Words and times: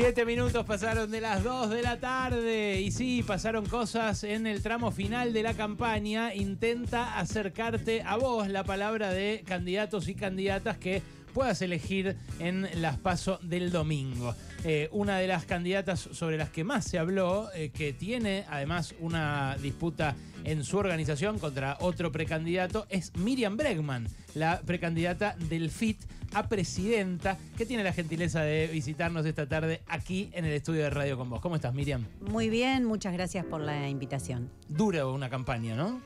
Siete 0.00 0.24
minutos 0.24 0.64
pasaron 0.64 1.10
de 1.10 1.20
las 1.20 1.42
dos 1.42 1.70
de 1.70 1.82
la 1.82 1.98
tarde 1.98 2.80
y 2.80 2.92
sí, 2.92 3.24
pasaron 3.26 3.66
cosas 3.66 4.22
en 4.22 4.46
el 4.46 4.62
tramo 4.62 4.92
final 4.92 5.32
de 5.32 5.42
la 5.42 5.54
campaña. 5.54 6.32
Intenta 6.36 7.18
acercarte 7.18 8.02
a 8.02 8.14
vos 8.14 8.46
la 8.46 8.62
palabra 8.62 9.10
de 9.10 9.42
candidatos 9.44 10.06
y 10.06 10.14
candidatas 10.14 10.78
que 10.78 11.02
puedas 11.34 11.60
elegir 11.62 12.16
en 12.38 12.68
las 12.80 12.96
pasos 12.96 13.40
del 13.42 13.72
domingo. 13.72 14.36
Eh, 14.62 14.88
una 14.92 15.18
de 15.18 15.26
las 15.26 15.46
candidatas 15.46 15.98
sobre 15.98 16.36
las 16.36 16.50
que 16.50 16.62
más 16.62 16.84
se 16.84 17.00
habló, 17.00 17.50
eh, 17.52 17.70
que 17.70 17.92
tiene 17.92 18.44
además 18.48 18.94
una 19.00 19.56
disputa 19.60 20.14
en 20.44 20.64
su 20.64 20.78
organización 20.78 21.38
contra 21.38 21.76
otro 21.80 22.12
precandidato, 22.12 22.86
es 22.88 23.16
Miriam 23.16 23.56
Bregman, 23.56 24.08
la 24.34 24.60
precandidata 24.60 25.36
del 25.48 25.70
FIT 25.70 26.00
a 26.34 26.48
presidenta, 26.48 27.38
que 27.56 27.66
tiene 27.66 27.82
la 27.82 27.92
gentileza 27.92 28.42
de 28.42 28.66
visitarnos 28.68 29.24
esta 29.26 29.48
tarde 29.48 29.80
aquí 29.86 30.30
en 30.32 30.44
el 30.44 30.52
estudio 30.52 30.82
de 30.82 30.90
Radio 30.90 31.16
con 31.16 31.30
vos. 31.30 31.40
¿Cómo 31.40 31.56
estás, 31.56 31.74
Miriam? 31.74 32.04
Muy 32.20 32.48
bien, 32.48 32.84
muchas 32.84 33.12
gracias 33.12 33.44
por 33.46 33.60
la 33.60 33.88
invitación. 33.88 34.50
Dura 34.68 35.06
una 35.06 35.30
campaña, 35.30 35.74
¿no? 35.74 36.00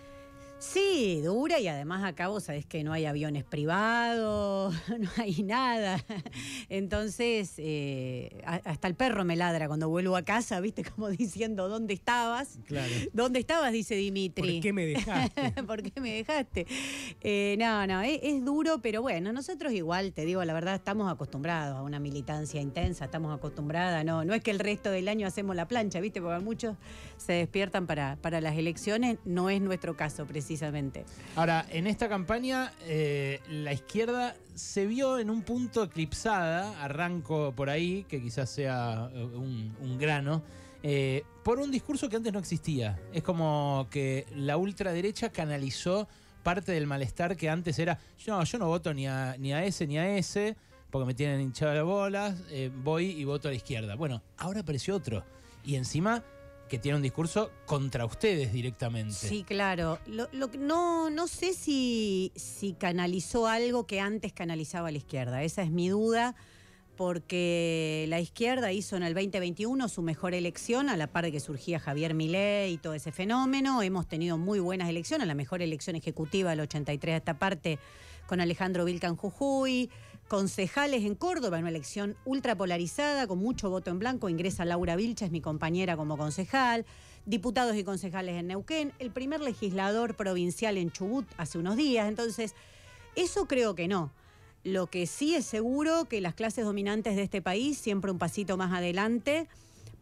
Sí, 0.63 1.21
dura 1.23 1.59
y 1.59 1.67
además 1.67 2.05
acá 2.05 2.29
vos 2.29 2.45
sabés 2.45 2.65
que 2.65 2.85
no 2.85 2.93
hay 2.93 3.05
aviones 3.05 3.43
privados, 3.43 4.73
no 5.01 5.11
hay 5.17 5.43
nada. 5.43 6.03
Entonces, 6.69 7.55
eh, 7.59 8.41
hasta 8.47 8.87
el 8.87 8.95
perro 8.95 9.25
me 9.25 9.35
ladra 9.35 9.67
cuando 9.67 9.89
vuelvo 9.89 10.15
a 10.15 10.23
casa, 10.23 10.61
¿viste? 10.61 10.85
Como 10.95 11.11
diciendo, 11.11 11.69
¿dónde 11.69 11.95
estabas? 11.95 12.61
Claro. 12.65 12.93
¿Dónde 13.13 13.41
estabas? 13.41 13.73
Dice 13.73 13.97
Dimitri. 13.97 14.53
¿Por 14.53 14.63
qué 14.63 14.73
me 14.73 14.87
dejaste? 14.87 15.51
¿Por 15.67 15.83
qué 15.83 16.01
me 16.01 16.13
dejaste? 16.13 16.69
Eh, 17.23 17.57
no, 17.59 17.85
no, 17.89 18.01
es, 18.01 18.21
es, 18.23 18.45
duro, 18.45 18.79
pero 18.81 19.03
bueno, 19.03 19.33
nosotros 19.33 19.73
igual, 19.73 20.13
te 20.13 20.25
digo 20.25 20.45
la 20.45 20.53
verdad, 20.55 20.77
estamos 20.77 21.13
acostumbrados 21.13 21.77
a 21.77 21.83
una 21.83 21.99
militancia 21.99 22.61
intensa, 22.61 23.07
estamos 23.07 23.37
acostumbradas, 23.37 24.05
no, 24.05 24.25
no 24.25 24.33
es 24.33 24.43
que 24.43 24.53
el 24.53 24.61
resto 24.61 24.93
del 24.93 25.09
año 25.09 25.27
hacemos 25.27 25.57
la 25.57 25.67
plancha, 25.67 25.99
¿viste? 25.99 26.23
Porque 26.23 26.45
muchos 26.45 26.77
se 27.17 27.33
despiertan 27.33 27.89
para, 27.89 28.15
para 28.23 28.41
las 28.41 28.57
elecciones, 28.57 29.19
no 29.25 29.51
es 29.51 29.61
nuestro 29.61 29.97
caso 29.97 30.25
precisamente 30.25 30.52
precisamente. 30.53 31.05
Ahora, 31.35 31.65
en 31.71 31.87
esta 31.87 32.09
campaña, 32.09 32.73
eh, 32.83 33.41
la 33.49 33.73
izquierda 33.73 34.37
se 34.55 34.87
vio 34.87 35.19
en 35.19 35.31
un 35.31 35.43
punto 35.43 35.85
eclipsada, 35.85 36.83
arranco 36.83 37.53
por 37.57 37.71
ahí, 37.71 38.05
que 38.05 38.21
quizás 38.21 38.51
sea 38.51 39.11
eh, 39.15 39.25
un, 39.25 39.97
grano, 39.99 40.43
eh, 40.83 41.25
por 41.43 41.59
un 41.59 41.71
discurso 41.71 42.09
que 42.11 42.17
antes 42.17 42.33
no 42.33 42.39
existía. 42.39 43.01
Es 43.15 43.23
como 43.23 43.87
que 43.91 44.27
la 44.37 44.59
ultraderecha 44.59 45.31
canalizó 45.31 46.07
parte 46.43 46.73
del 46.73 46.87
malestar 46.87 47.37
que 47.37 47.49
antes 47.49 47.79
era, 47.79 47.99
no, 48.27 48.45
yo 48.45 48.59
no 48.59 48.67
voto 48.67 48.93
ni 48.93 49.07
a, 49.07 49.37
ni 49.39 49.55
a 49.55 49.65
ese 49.65 49.87
ni 49.87 49.97
a 49.97 50.17
ese, 50.19 50.57
porque 50.91 51.07
me 51.07 51.15
tienen 51.15 51.41
hinchado 51.41 51.73
las 51.73 51.85
bolas, 51.85 52.37
voy 52.85 53.07
y 53.07 53.25
voto 53.25 53.49
a 53.49 53.53
la 53.53 53.57
izquierda. 53.57 53.95
Bueno, 53.95 54.23
ahora 54.37 54.61
apareció 54.61 54.95
otro. 54.97 55.25
Y 55.65 55.77
encima 55.77 56.23
que 56.73 56.79
tiene 56.79 56.97
un 56.97 57.03
discurso 57.03 57.51
contra 57.67 58.07
ustedes 58.07 58.51
directamente. 58.51 59.13
Sí, 59.13 59.45
claro. 59.45 59.99
Lo, 60.07 60.31
no, 60.59 61.11
no 61.11 61.29
sé 61.29 61.53
si, 61.53 62.33
si 62.35 62.73
canalizó 62.73 63.47
algo 63.47 63.87
que 63.87 64.01
antes 64.01 64.33
canalizaba 64.33 64.91
la 64.91 64.97
izquierda. 64.97 65.43
Esa 65.43 65.61
es 65.61 65.71
mi 65.71 65.91
duda 65.91 66.35
porque 66.97 68.07
la 68.09 68.21
izquierda 68.21 68.73
hizo 68.73 68.97
en 68.97 69.03
el 69.03 69.13
2021 69.13 69.87
su 69.91 70.01
mejor 70.01 70.33
elección, 70.33 70.89
a 70.89 70.97
la 70.97 71.09
par 71.09 71.25
de 71.25 71.33
que 71.33 71.41
surgía 71.41 71.79
Javier 71.79 72.15
Milei 72.15 72.73
y 72.73 72.79
todo 72.79 72.95
ese 72.95 73.13
fenómeno. 73.13 73.83
Hemos 73.83 74.09
tenido 74.09 74.39
muy 74.39 74.59
buenas 74.59 74.89
elecciones, 74.89 75.27
la 75.27 75.35
mejor 75.35 75.61
elección 75.61 75.95
ejecutiva 75.95 76.49
del 76.53 76.61
83 76.61 77.13
a 77.13 77.17
esta 77.19 77.39
parte 77.39 77.79
con 78.27 78.41
Alejandro 78.41 78.87
Vilcan 78.87 79.17
Jujuy, 79.17 79.91
concejales 80.29 81.05
en 81.05 81.15
Córdoba, 81.15 81.59
una 81.59 81.69
elección 81.69 82.17
ultra 82.25 82.57
polarizada, 82.57 83.27
con 83.27 83.39
mucho 83.39 83.71
voto 83.71 83.91
en 83.91 83.99
blanco, 83.99 84.29
ingresa 84.29 84.65
Laura 84.65 84.97
Vilcha, 84.97 85.27
es 85.27 85.31
mi 85.31 85.41
compañera 85.41 85.97
como 85.97 86.17
concejal, 86.17 86.87
diputados 87.27 87.77
y 87.77 87.85
concejales 87.85 88.37
en 88.37 88.49
Neuquén, 88.49 88.93
el 88.99 89.11
primer 89.11 89.41
legislador 89.41 90.17
provincial 90.17 90.77
en 90.77 90.91
Chubut 90.91 91.27
hace 91.37 91.59
unos 91.59 91.77
días, 91.77 92.09
entonces, 92.09 92.55
eso 93.15 93.47
creo 93.47 93.75
que 93.75 93.89
no. 93.89 94.11
Lo 94.65 94.87
que 94.87 95.07
sí 95.07 95.35
es 95.35 95.45
seguro 95.45 96.07
que 96.07 96.21
las 96.21 96.35
clases 96.35 96.65
dominantes 96.65 97.17
de 97.17 97.23
este 97.23 97.43
país, 97.43 97.79
siempre 97.79 98.11
un 98.11 98.19
pasito 98.19 98.57
más 98.57 98.73
adelante, 98.73 99.49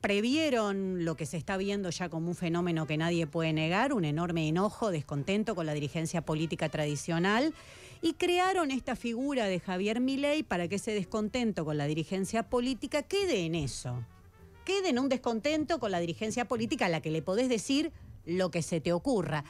previeron 0.01 1.05
lo 1.05 1.17
que 1.17 1.27
se 1.27 1.37
está 1.37 1.57
viendo 1.57 1.91
ya 1.91 2.09
como 2.09 2.29
un 2.29 2.35
fenómeno 2.35 2.87
que 2.87 2.97
nadie 2.97 3.27
puede 3.27 3.53
negar, 3.53 3.93
un 3.93 4.05
enorme 4.05 4.49
enojo, 4.49 4.91
descontento 4.91 5.55
con 5.55 5.67
la 5.67 5.75
dirigencia 5.75 6.23
política 6.23 6.69
tradicional, 6.69 7.55
y 8.03 8.15
crearon 8.15 8.71
esta 8.71 8.97
figura 8.97 9.47
de 9.47 9.61
Javier 9.61 10.01
Milei 10.01 10.43
para 10.43 10.69
que 10.69 10.77
ese 10.77 10.93
descontento 10.93 11.65
con 11.65 11.77
la 11.77 11.87
dirigencia 11.87 12.49
política 12.49 13.03
quede 13.03 13.45
en 13.45 13.55
eso. 13.55 14.05
Quede 14.65 14.91
en 14.91 14.99
un 14.99 15.09
descontento 15.09 15.79
con 15.79 15.91
la 15.91 16.01
dirigencia 16.01 16.47
política 16.47 16.87
a 16.87 16.89
la 16.89 17.03
que 17.03 17.11
le 17.11 17.23
podés 17.23 17.49
decir 17.49 17.93
lo 18.25 18.51
que 18.51 18.63
se 18.63 18.81
te 18.81 18.93
ocurra, 18.93 19.45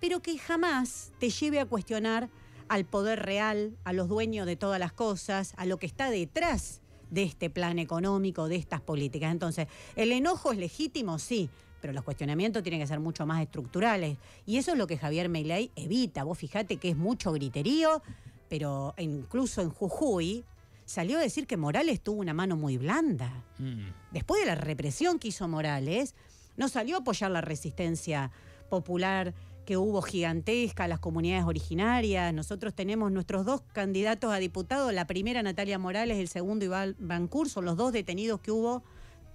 pero 0.00 0.20
que 0.20 0.38
jamás 0.38 1.12
te 1.18 1.30
lleve 1.30 1.60
a 1.60 1.66
cuestionar 1.66 2.28
al 2.68 2.84
poder 2.84 3.24
real, 3.24 3.76
a 3.84 3.92
los 3.92 4.08
dueños 4.08 4.46
de 4.46 4.56
todas 4.56 4.78
las 4.78 4.92
cosas, 4.92 5.54
a 5.56 5.66
lo 5.66 5.78
que 5.78 5.86
está 5.86 6.10
detrás 6.10 6.80
de 7.10 7.22
este 7.22 7.50
plan 7.50 7.78
económico, 7.78 8.48
de 8.48 8.56
estas 8.56 8.80
políticas. 8.80 9.30
Entonces, 9.30 9.68
¿el 9.94 10.12
enojo 10.12 10.52
es 10.52 10.58
legítimo? 10.58 11.18
Sí, 11.18 11.48
pero 11.86 11.94
los 11.94 12.02
cuestionamientos 12.02 12.64
tienen 12.64 12.80
que 12.80 12.86
ser 12.88 12.98
mucho 12.98 13.26
más 13.26 13.40
estructurales. 13.40 14.18
Y 14.44 14.56
eso 14.56 14.72
es 14.72 14.76
lo 14.76 14.88
que 14.88 14.98
Javier 14.98 15.28
Meiley 15.28 15.70
evita. 15.76 16.24
Vos 16.24 16.36
fijate 16.36 16.78
que 16.78 16.88
es 16.88 16.96
mucho 16.96 17.30
griterío, 17.30 18.02
pero 18.48 18.92
incluso 18.98 19.62
en 19.62 19.70
Jujuy 19.70 20.44
salió 20.84 21.18
a 21.18 21.20
decir 21.20 21.46
que 21.46 21.56
Morales 21.56 22.00
tuvo 22.00 22.22
una 22.22 22.34
mano 22.34 22.56
muy 22.56 22.76
blanda. 22.76 23.44
Mm. 23.60 23.90
Después 24.10 24.40
de 24.40 24.48
la 24.48 24.56
represión 24.56 25.20
que 25.20 25.28
hizo 25.28 25.46
Morales, 25.46 26.16
no 26.56 26.68
salió 26.68 26.96
a 26.96 26.98
apoyar 27.02 27.30
la 27.30 27.40
resistencia 27.40 28.32
popular 28.68 29.32
que 29.64 29.76
hubo 29.76 30.02
gigantesca, 30.02 30.88
las 30.88 30.98
comunidades 30.98 31.44
originarias. 31.44 32.34
Nosotros 32.34 32.74
tenemos 32.74 33.12
nuestros 33.12 33.44
dos 33.44 33.62
candidatos 33.72 34.32
a 34.32 34.38
diputados, 34.38 34.92
la 34.92 35.06
primera 35.06 35.40
Natalia 35.44 35.78
Morales, 35.78 36.18
el 36.18 36.26
segundo 36.26 36.64
Iván 36.64 36.96
Bancur, 36.98 37.48
son 37.48 37.64
los 37.64 37.76
dos 37.76 37.92
detenidos 37.92 38.40
que 38.40 38.50
hubo 38.50 38.82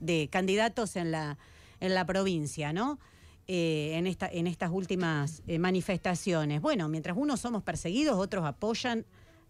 de 0.01 0.27
candidatos 0.29 0.97
en 0.97 1.11
la, 1.11 1.37
en 1.81 1.93
la 1.93 2.05
provincia, 2.05 2.71
¿no? 2.71 2.99
Eh, 3.47 3.97
en, 3.97 4.07
esta, 4.07 4.29
en 4.31 4.47
estas 4.47 4.71
últimas 4.71 5.43
eh, 5.45 5.59
manifestaciones. 5.59 6.61
Bueno, 6.61 6.87
mientras 6.87 7.17
unos 7.17 7.41
somos 7.41 7.63
perseguidos, 7.63 8.15
otros 8.17 8.45
apoyan 8.45 9.05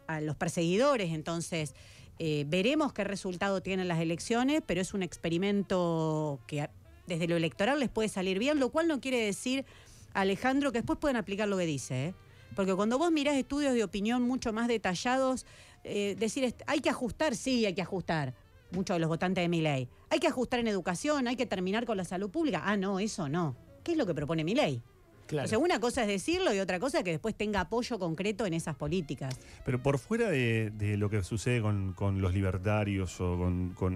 a 0.07 0.21
los 0.21 0.35
perseguidores, 0.37 1.11
entonces 1.11 1.75
eh, 2.17 2.45
veremos 2.47 2.93
qué 2.93 3.03
resultado 3.03 3.61
tienen 3.61 3.87
las 3.87 3.99
elecciones, 3.99 4.63
pero 4.65 4.81
es 4.81 4.95
un 4.95 5.03
experimento 5.03 6.39
que 6.47 6.67
desde 7.05 7.27
lo 7.27 7.35
electoral 7.35 7.79
les 7.79 7.89
puede 7.89 8.09
salir 8.09 8.39
bien, 8.39 8.59
lo 8.59 8.69
cual 8.69 8.87
no 8.87 9.01
quiere 9.01 9.23
decir 9.23 9.65
Alejandro, 10.13 10.71
que 10.71 10.79
después 10.79 10.97
pueden 10.97 11.17
aplicar 11.17 11.47
lo 11.47 11.57
que 11.57 11.65
dice. 11.65 12.15
Porque 12.55 12.73
cuando 12.73 12.97
vos 12.97 13.11
mirás 13.11 13.35
estudios 13.35 13.73
de 13.73 13.83
opinión 13.83 14.23
mucho 14.23 14.51
más 14.51 14.67
detallados, 14.67 15.45
decir, 15.83 16.55
hay 16.67 16.79
que 16.79 16.89
ajustar, 16.89 17.35
sí, 17.35 17.65
hay 17.65 17.73
que 17.73 17.81
ajustar. 17.81 18.33
Muchos 18.71 18.95
de 18.95 18.99
los 18.99 19.09
votantes 19.09 19.43
de 19.43 19.49
mi 19.49 19.61
ley. 19.61 19.89
Hay 20.09 20.19
que 20.19 20.27
ajustar 20.27 20.59
en 20.59 20.67
educación, 20.67 21.27
hay 21.27 21.35
que 21.35 21.45
terminar 21.45 21.85
con 21.85 21.97
la 21.97 22.05
salud 22.05 22.29
pública. 22.29 22.61
Ah, 22.63 22.77
no, 22.77 22.99
eso 22.99 23.27
no. 23.27 23.55
¿Qué 23.83 23.93
es 23.93 23.97
lo 23.97 24.05
que 24.05 24.13
propone 24.13 24.43
mi 24.43 24.55
ley? 24.55 24.81
Claro. 25.27 25.45
O 25.45 25.49
sea, 25.49 25.59
una 25.59 25.79
cosa 25.79 26.01
es 26.01 26.07
decirlo 26.07 26.53
y 26.53 26.59
otra 26.59 26.79
cosa 26.79 26.99
es 26.99 27.03
que 27.03 27.11
después 27.11 27.35
tenga 27.35 27.61
apoyo 27.61 27.97
concreto 27.99 28.45
en 28.45 28.53
esas 28.53 28.75
políticas. 28.75 29.39
Pero 29.65 29.81
por 29.81 29.97
fuera 29.97 30.29
de, 30.29 30.71
lo 30.97 31.09
que 31.09 31.23
sucede 31.23 31.61
con, 31.61 32.21
los 32.21 32.33
libertarios 32.33 33.19
o 33.21 33.37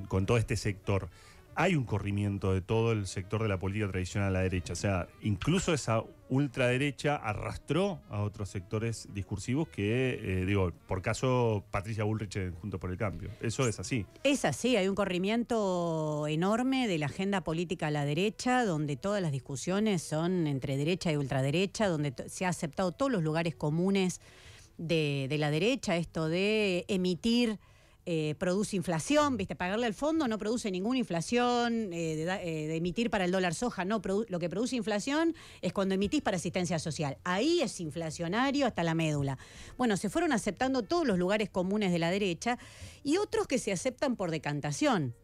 con 0.08 0.26
todo 0.26 0.38
este 0.38 0.56
sector, 0.56 1.10
hay 1.56 1.76
un 1.76 1.86
corrimiento 1.86 2.54
de 2.54 2.62
todo 2.62 2.92
el 2.92 3.08
sector 3.08 3.42
de 3.42 3.50
la 3.50 3.58
política 3.58 3.90
tradicional 3.90 4.30
a 4.30 4.32
la 4.32 4.42
derecha. 4.42 4.74
O 4.74 4.76
sea, 4.76 5.08
incluso 5.22 5.74
esa 5.74 6.04
ultraderecha 6.28 7.16
arrastró 7.16 8.02
a 8.10 8.22
otros 8.22 8.50
sectores 8.50 9.08
discursivos 9.14 9.70
que, 9.70 10.20
eh, 10.22 10.46
digo, 10.46 10.72
por 10.88 11.02
caso 11.02 11.64
Patricia 11.72 12.04
Bullrich 12.04 12.52
Junto 12.60 12.80
por 12.80 12.92
el 12.92 12.98
Cambio. 12.98 13.30
Eso 13.42 13.68
es 13.68 13.80
así. 13.80 14.06
Es 14.24 14.44
así, 14.44 14.76
hay 14.76 14.90
un 14.90 14.96
corrimiento 14.96 16.28
enorme 16.28 16.88
de 16.88 16.98
la 16.98 17.06
agenda 17.06 17.42
política 17.42 17.88
a 17.88 17.92
la 17.92 18.06
derecha, 18.06 18.66
donde 18.66 18.98
todas 18.98 19.22
las 19.22 19.32
discusiones 19.32 20.02
son 20.02 20.48
entre 20.48 20.76
derecha 20.76 21.12
y 21.12 21.16
ultraderecha, 21.16 21.88
donde 21.88 22.14
se 22.28 22.46
ha 22.46 22.50
aceptado 22.50 22.92
todos 22.92 23.12
los 23.12 23.24
lugares 23.24 23.56
comunes 23.56 24.20
de, 24.78 25.28
de 25.30 25.38
la 25.38 25.52
derecha, 25.52 25.96
esto 25.96 26.28
de 26.28 26.84
emitir 26.90 27.60
eh, 28.08 28.36
produce 28.38 28.76
inflación, 28.76 29.36
¿viste? 29.36 29.56
Pagarle 29.56 29.88
al 29.88 29.96
fondo 29.96 30.28
no 30.28 30.38
produce 30.38 30.70
ninguna 30.70 31.00
inflación, 31.00 31.92
eh, 31.92 32.22
eh, 32.22 32.68
de, 32.68 32.76
emitir 32.76 33.10
para 33.10 33.26
el 33.26 33.32
dólar 33.32 33.56
soja, 33.56 33.84
no, 33.84 34.00
lo 34.28 34.40
que 34.40 34.48
produce 34.48 34.76
inflación 34.76 35.34
es 35.62 35.74
cuando 35.74 35.96
emitís 35.96 36.22
para 36.22 36.38
asistencia 36.38 36.78
social. 36.78 37.18
Ahí 37.24 37.62
es 37.62 37.80
inflacionario 37.80 38.68
hasta 38.68 38.84
la 38.84 38.94
médula. 38.94 39.40
Bueno, 39.76 39.98
se 39.98 40.10
fueron 40.10 40.34
aceptando 40.34 40.84
todos 40.84 41.08
los 41.08 41.18
lugares 41.18 41.50
comunes 41.50 41.92
de 41.92 41.98
la 41.98 42.12
derecha 42.12 42.60
y 43.04 43.18
otros 43.18 43.48
que 43.48 43.58
se 43.58 43.72
aceptan 43.72 44.16
por 44.16 44.30
decantación. 44.30 45.16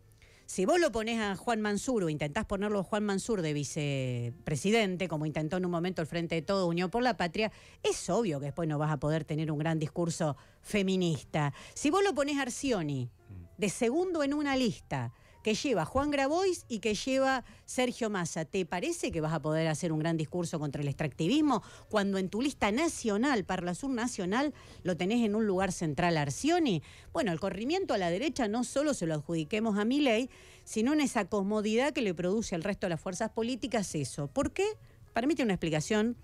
Si 0.52 0.66
vos 0.66 0.82
lo 0.82 0.92
ponés 0.92 1.18
a 1.22 1.38
Juan 1.38 1.62
Mansur 1.62 2.04
o 2.04 2.10
intentás 2.10 2.44
ponerlo 2.44 2.80
a 2.82 2.84
Juan 2.84 3.06
Mansur 3.06 3.42
de 3.42 3.54
vicepresidente, 3.54 5.08
como 5.08 5.26
intentó 5.26 5.56
en 5.56 5.64
un 5.64 5.72
momento 5.72 6.02
el 6.02 6.10
Frente 6.10 6.36
de 6.36 6.42
Todo 6.42 6.68
Unión 6.68 6.90
por 6.90 7.02
la 7.02 7.16
Patria, 7.16 7.54
es 7.82 8.10
obvio 8.10 8.42
que 8.42 8.48
después 8.48 8.68
no 8.68 8.78
vas 8.78 8.92
a 8.92 9.00
poder 9.00 9.24
tener 9.24 9.50
un 9.50 9.60
gran 9.60 9.80
discurso 9.80 10.36
feminista. 10.60 11.54
Si 11.74 11.90
vos 11.90 12.04
lo 12.04 12.14
ponés 12.14 12.38
a 12.38 12.42
Arcioni 12.42 13.10
de 13.58 13.70
segundo 13.70 14.24
en 14.24 14.34
una 14.34 14.58
lista, 14.58 15.14
que 15.44 15.54
lleva 15.54 15.86
Juan 15.86 16.12
Grabois 16.12 16.66
y 16.68 16.80
que 16.80 16.94
lleva 16.94 17.44
Sergio 17.66 18.10
Massa. 18.10 18.46
¿Te 18.46 18.66
parece 18.66 19.12
que 19.12 19.22
vas 19.22 19.34
a 19.34 19.42
poder 19.42 19.68
hacer 19.68 19.92
un 19.92 20.00
gran 20.00 20.18
discurso 20.18 20.60
contra 20.60 20.82
el 20.82 20.88
extractivismo 20.88 21.64
cuando 21.90 22.18
en 22.18 22.30
tu 22.30 22.42
lista 22.42 22.72
nacional, 22.72 23.46
la 23.62 23.76
Sur 23.76 23.92
Nacional, 23.92 24.54
lo 24.84 24.98
tenés 24.98 25.24
en 25.26 25.36
un 25.36 25.46
lugar 25.46 25.72
central 25.72 26.18
Arcioni? 26.18 26.82
Bueno, 27.14 27.32
el 27.32 27.40
corrimiento 27.40 27.94
a 27.94 27.98
la 27.98 28.10
derecha 28.10 28.48
no 28.48 28.64
solo 28.64 28.94
se 28.94 29.06
lo 29.06 29.14
adjudiquemos 29.14 29.78
a 29.78 29.86
mi 29.86 30.00
ley, 30.00 30.30
sino 30.64 30.94
en 30.94 31.02
esa 31.02 31.26
comodidad 31.26 31.94
que 31.94 32.02
le 32.02 32.14
produce 32.14 32.56
al 32.56 32.64
resto 32.64 32.86
de 32.86 32.92
las 32.92 33.02
fuerzas 33.02 33.32
políticas 33.32 33.94
eso. 33.96 34.28
¿Por 34.28 34.52
qué? 34.52 34.66
Para 35.14 35.28
tiene 35.28 35.44
una 35.44 35.54
explicación 35.54 36.16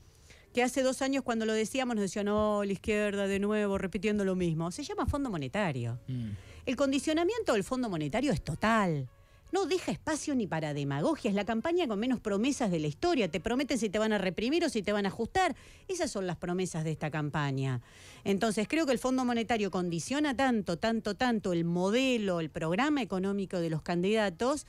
que 0.54 0.63
hace 0.63 0.81
dos 0.81 1.02
años 1.02 1.24
cuando 1.24 1.46
lo 1.46 1.54
decíamos 1.54 1.96
nos 1.96 2.04
decían, 2.04 2.25
no, 2.25 2.63
la 2.63 2.72
izquierda 2.72 3.28
de 3.28 3.40
nuevo, 3.40 3.78
repitiendo 3.78 4.25
lo 4.25 4.36
mismo. 4.36 4.72
Se 4.72 4.84
llama 4.84 5.06
Fondo 5.06 5.30
Monetario. 5.30 6.00
Mm. 6.08 6.30
El 6.68 6.75
condicionamiento 6.75 7.54
del 7.54 7.64
Fondo 7.64 7.90
Monetario 7.90 8.34
es 8.34 8.44
total. 8.44 9.08
No 9.54 9.68
deja 9.68 9.90
espacio 9.90 10.36
ni 10.36 10.48
para 10.48 10.74
demagogia. 10.74 11.30
Es 11.30 11.36
la 11.36 11.46
campaña 11.46 11.88
con 11.88 11.98
menos 11.98 12.19
promesas 12.19 12.69
de 12.69 12.81
la 12.81 12.88
historia. 12.88 13.31
Te 13.31 13.40
prometen 13.40 13.78
si 13.78 13.88
te 13.90 14.00
van 14.00 14.12
a 14.12 14.18
reprimir 14.18 14.66
o 14.66 14.69
si 14.69 14.84
te 14.84 14.92
van 14.92 15.06
a 15.06 15.08
ajustar. 15.08 15.56
Esas 15.88 16.12
son 16.12 16.28
las 16.28 16.36
promesas 16.36 16.84
de 16.84 16.92
esta 16.92 17.10
campaña. 17.10 17.80
Entonces 18.25 18.68
creo 18.68 18.86
que 18.86 18.92
el 18.92 19.00
Fondo 19.00 19.24
Monetario 19.24 19.72
condiciona 19.72 20.36
tanto, 20.36 20.78
tanto, 20.78 21.16
tanto 21.16 21.54
el 21.54 21.64
modelo, 21.64 22.42
el 22.42 22.50
programa 22.50 23.02
económico 23.02 23.62
de 23.62 23.70
los 23.70 23.81
candidatos 23.81 24.68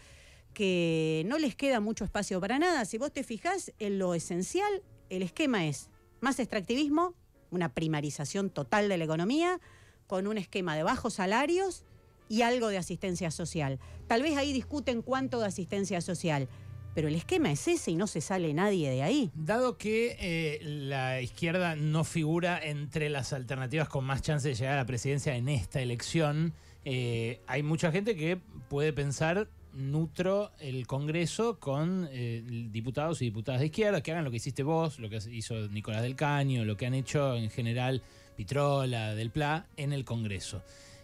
que 0.55 1.25
no 1.27 1.37
les 1.39 1.57
queda 1.57 1.81
mucho 1.81 2.05
espacio 2.05 2.41
para 2.41 2.61
nada. 2.61 2.85
Si 2.85 2.97
vos 2.97 3.11
te 3.11 3.25
fijás 3.25 3.73
en 3.81 3.99
lo 3.99 4.15
esencial, 4.15 4.85
el 5.11 5.23
esquema 5.23 5.67
es 5.67 5.91
más 6.21 6.39
extractivismo, 6.39 7.15
una 7.51 7.75
primarización 7.75 8.51
total 8.51 8.89
de 8.89 8.99
la 8.99 9.05
economía, 9.05 9.59
con 10.09 10.27
un 10.27 10.39
esquema 10.39 10.75
de 10.75 10.83
bajos 10.83 11.15
salarios 11.15 11.85
y 12.29 12.43
algo 12.43 12.69
de 12.69 12.79
asistencia 12.79 13.31
social. 13.31 13.79
Tal 14.09 14.23
vez 14.23 14.37
ahí 14.37 14.53
discuten 14.53 15.03
cuánto 15.03 15.39
de 15.39 15.47
asistencia 15.47 16.01
social, 16.01 16.49
pero 16.95 17.07
el 17.07 17.15
esquema 17.15 17.53
es 17.53 17.69
ese 17.69 17.93
y 17.93 17.95
no 17.95 18.09
se 18.09 18.21
sale 18.21 18.53
nadie 18.55 18.91
de 18.91 19.03
ahí. 19.03 19.31
Dado 19.35 19.79
que 19.79 20.17
eh, 20.19 20.59
la 20.63 21.21
izquierda 21.21 21.77
no 21.77 22.03
figura 22.03 22.59
entre 22.61 23.09
las 23.09 23.33
alternativas 23.33 23.89
con 23.89 24.05
más 24.05 24.23
chance 24.23 24.49
de 24.49 24.55
llegar 24.55 24.75
a 24.75 24.79
la 24.79 24.87
presidencia 24.87 25.37
en 25.37 25.49
esta 25.49 25.81
elección, 25.81 26.55
eh, 26.85 27.41
hay 27.47 27.63
mucha 27.63 27.93
gente 27.93 28.17
que 28.17 28.41
puede 28.69 28.93
pensar 28.93 29.49
nutro 29.75 30.51
el 30.59 30.87
Congreso 30.87 31.61
con 31.61 32.09
eh, 32.11 32.43
diputados 32.71 33.23
y 33.23 33.27
diputadas 33.27 33.61
de 33.61 33.67
izquierda 33.67 34.03
que 34.03 34.11
hagan 34.11 34.25
lo 34.25 34.31
que 34.31 34.39
hiciste 34.39 34.63
vos, 34.63 34.99
lo 34.99 35.09
que 35.09 35.19
hizo 35.31 35.69
Nicolás 35.69 36.03
del 36.03 36.17
Caño, 36.17 36.65
lo 36.65 36.77
que 36.77 36.87
han 36.87 36.95
hecho 36.95 37.37
en 37.37 37.51
general 37.51 38.03
Pitrola, 38.39 39.17
del 39.17 39.33
PLA, 39.33 39.67
en 39.77 39.93
el 39.93 40.05
Congreso. 40.05 40.63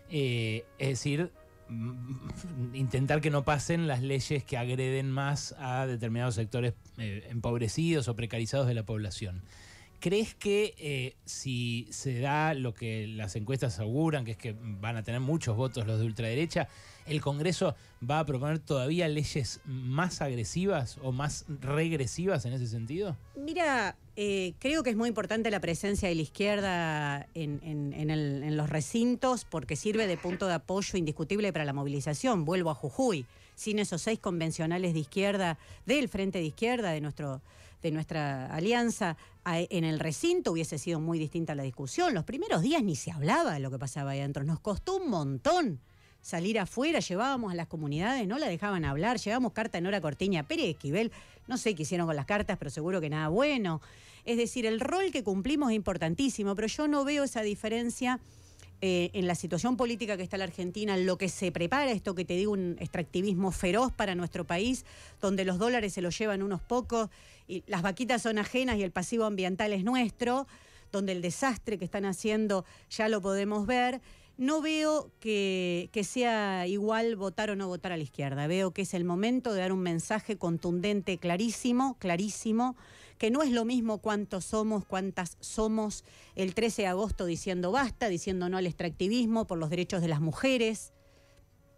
Eh, 0.09 0.65
es 0.79 0.91
decir, 0.91 1.33
mm, 1.69 2.77
intentar 2.77 3.21
que 3.21 3.31
no 3.31 3.45
pasen 3.45 3.89
las 3.89 4.03
leyes 4.03 4.45
que 4.45 4.57
agreden 4.57 5.11
más 5.11 5.53
a 5.59 5.85
determinados 5.89 6.37
sectores 6.37 6.75
eh, 6.97 7.27
empobrecidos 7.31 8.07
o 8.07 8.15
precarizados 8.15 8.69
de 8.69 8.75
la 8.75 8.85
población. 8.85 9.43
¿Crees 9.99 10.37
que 10.37 10.75
eh, 10.79 11.17
si 11.25 11.89
se 11.91 12.21
da 12.21 12.55
lo 12.55 12.73
que 12.73 13.09
las 13.09 13.35
encuestas 13.35 13.81
auguran, 13.81 14.25
que 14.25 14.31
es 14.31 14.37
que 14.37 14.55
van 14.57 14.97
a 14.97 15.03
tener 15.03 15.21
muchos 15.21 15.57
votos 15.57 15.89
los 15.89 15.99
de 15.99 16.07
ultraderecha, 16.07 16.69
el 17.07 17.21
Congreso 17.21 17.75
va 18.09 18.21
a 18.21 18.27
proponer 18.27 18.59
todavía 18.59 19.09
leyes 19.09 19.61
más 19.65 20.21
agresivas 20.21 20.99
o 21.03 21.13
más 21.13 21.45
regresivas 21.61 22.45
en 22.45 22.53
ese 22.53 22.67
sentido? 22.67 23.17
Mira, 23.37 23.97
eh, 24.17 24.55
creo 24.59 24.83
que 24.83 24.91
es 24.91 24.97
muy 24.97 25.09
importante 25.09 25.51
la 25.51 25.61
presencia 25.61 26.09
de 26.09 26.15
la 26.15 26.23
izquierda 26.23 27.27
en, 27.35 28.57
los 28.57 28.71
recintos 28.71 29.45
porque 29.45 29.77
sirve 29.77 30.07
de 30.07 30.17
punto 30.17 30.47
de 30.47 30.55
apoyo 30.55 30.99
indiscutible 30.99 31.53
para 31.53 31.65
la 31.65 31.73
movilización. 31.73 32.45
Vuelvo 32.45 32.71
a 32.71 32.75
Jujuy. 32.75 33.27
Sin 33.57 33.79
esos 33.79 34.03
seis 34.03 34.19
convencionales 34.19 34.95
de 34.95 34.99
izquierda, 34.99 35.59
del 35.87 36.09
Frente 36.09 36.39
de 36.39 36.45
Izquierda, 36.45 36.91
de 36.91 37.01
nuestro 37.01 37.41
de 37.85 37.91
nuestra 37.91 38.47
alianza 38.47 39.17
en 39.45 39.85
el 39.85 40.01
recinto 40.01 40.53
hubiese 40.53 40.79
sido 40.79 41.01
muy 41.01 41.19
distinta 41.19 41.55
la 41.55 41.63
discusión. 41.63 42.15
Los 42.15 42.25
primeros 42.25 42.63
días 42.63 42.83
ni 42.83 42.97
se 42.97 43.13
hablaba 43.13 43.53
de 43.53 43.61
lo 43.61 43.71
que 43.71 43.79
pasaba 43.79 44.13
ahí 44.13 44.21
adentro. 44.21 44.43
Nos 44.43 44.59
costó 44.59 44.97
un 44.97 45.11
montón 45.11 45.81
salir 46.25 46.59
afuera, 46.59 47.01
llevábamos 47.01 47.53
a 47.53 47.55
las 47.55 47.67
comunidades, 47.67 48.27
no 48.27 48.39
la 48.39 48.49
dejaban 48.49 48.87
hablar, 48.87 49.19
llevábamos 49.19 49.53
carta 49.53 49.77
en 49.77 49.87
hora 49.87 50.01
Cortiña, 50.01 50.43
Pérez 50.43 50.71
Esquivel, 50.71 51.13
no 51.47 51.59
sé 51.59 51.75
qué 51.75 51.83
hicieron 51.83 52.07
con 52.07 52.17
las 52.17 52.25
cartas, 52.25 52.57
pero 52.57 52.71
seguro 52.71 52.99
que 53.03 53.11
nada 53.11 53.29
bueno. 53.29 53.83
Es 54.25 54.39
decir, 54.39 54.65
el 54.65 54.81
rol 54.81 55.13
que 55.13 55.23
cumplimos 55.23 55.71
es 55.71 55.77
importantísimo, 55.77 56.55
pero 56.55 56.67
yo 56.67 56.89
no 56.89 57.05
veo 57.05 57.25
esa 57.25 57.43
diferencia 57.43 58.21
eh, 58.81 59.11
en 59.13 59.27
la 59.27 59.35
situación 59.35 59.77
política 59.77 60.17
que 60.17 60.23
está 60.23 60.39
la 60.39 60.45
Argentina, 60.45 60.97
lo 60.97 61.19
que 61.19 61.29
se 61.29 61.53
prepara, 61.53 61.91
esto 61.91 62.15
que 62.15 62.25
te 62.25 62.37
digo, 62.37 62.53
un 62.53 62.79
extractivismo 62.81 63.51
feroz 63.53 63.93
para 63.93 64.15
nuestro 64.15 64.47
país, 64.47 64.87
donde 65.21 65.45
los 65.45 65.59
dólares 65.59 65.93
se 65.93 66.01
los 66.01 66.17
llevan 66.17 66.43
unos 66.43 66.63
pocos 66.63 67.11
y 67.47 67.65
las 67.67 67.83
vaquitas 67.83 68.23
son 68.23 68.39
ajenas 68.39 68.79
y 68.79 68.83
el 68.83 68.93
pasivo 68.93 69.27
ambiental 69.27 69.75
es 69.75 69.85
nuestro, 69.85 70.47
donde 70.91 71.13
el 71.13 71.21
desastre 71.21 71.79
que 71.79 71.85
están 71.85 72.07
haciendo 72.07 72.65
ya 72.89 73.11
lo 73.11 73.21
podemos 73.21 73.67
ver. 73.67 74.01
No 74.37 74.61
veo 74.61 75.13
que, 75.21 75.89
sea 76.03 76.67
igual 76.67 77.15
votar 77.15 77.51
o 77.51 77.57
no 77.57 77.69
votar 77.69 77.93
a 77.93 77.97
la 77.97 78.03
izquierda. 78.03 78.47
Veo 78.49 78.73
que 78.73 78.83
es 78.83 78.95
el 78.95 79.05
momento 79.05 79.53
de 79.53 79.61
dar 79.61 79.73
un 79.73 79.81
mensaje 79.81 80.37
contundente, 80.37 81.19
clarísimo, 81.19 81.97
clarísimo, 81.99 82.75
que 83.17 83.31
no 83.31 83.43
es 83.43 83.53
lo 83.53 83.65
mismo 83.65 83.99
cuántos 83.99 84.45
somos, 84.45 84.85
cuántas 84.85 85.37
somos 85.39 86.05
el 86.35 86.55
13 86.55 86.83
de 86.83 86.89
agosto 86.89 87.27
diciendo 87.27 87.71
basta, 87.71 88.09
diciendo 88.09 88.49
no 88.49 88.57
al 88.57 88.67
extractivismo 88.67 89.47
por 89.47 89.59
los 89.59 89.71
derechos 89.71 90.01
de 90.01 90.09
las 90.09 90.21
mujeres. 90.21 90.94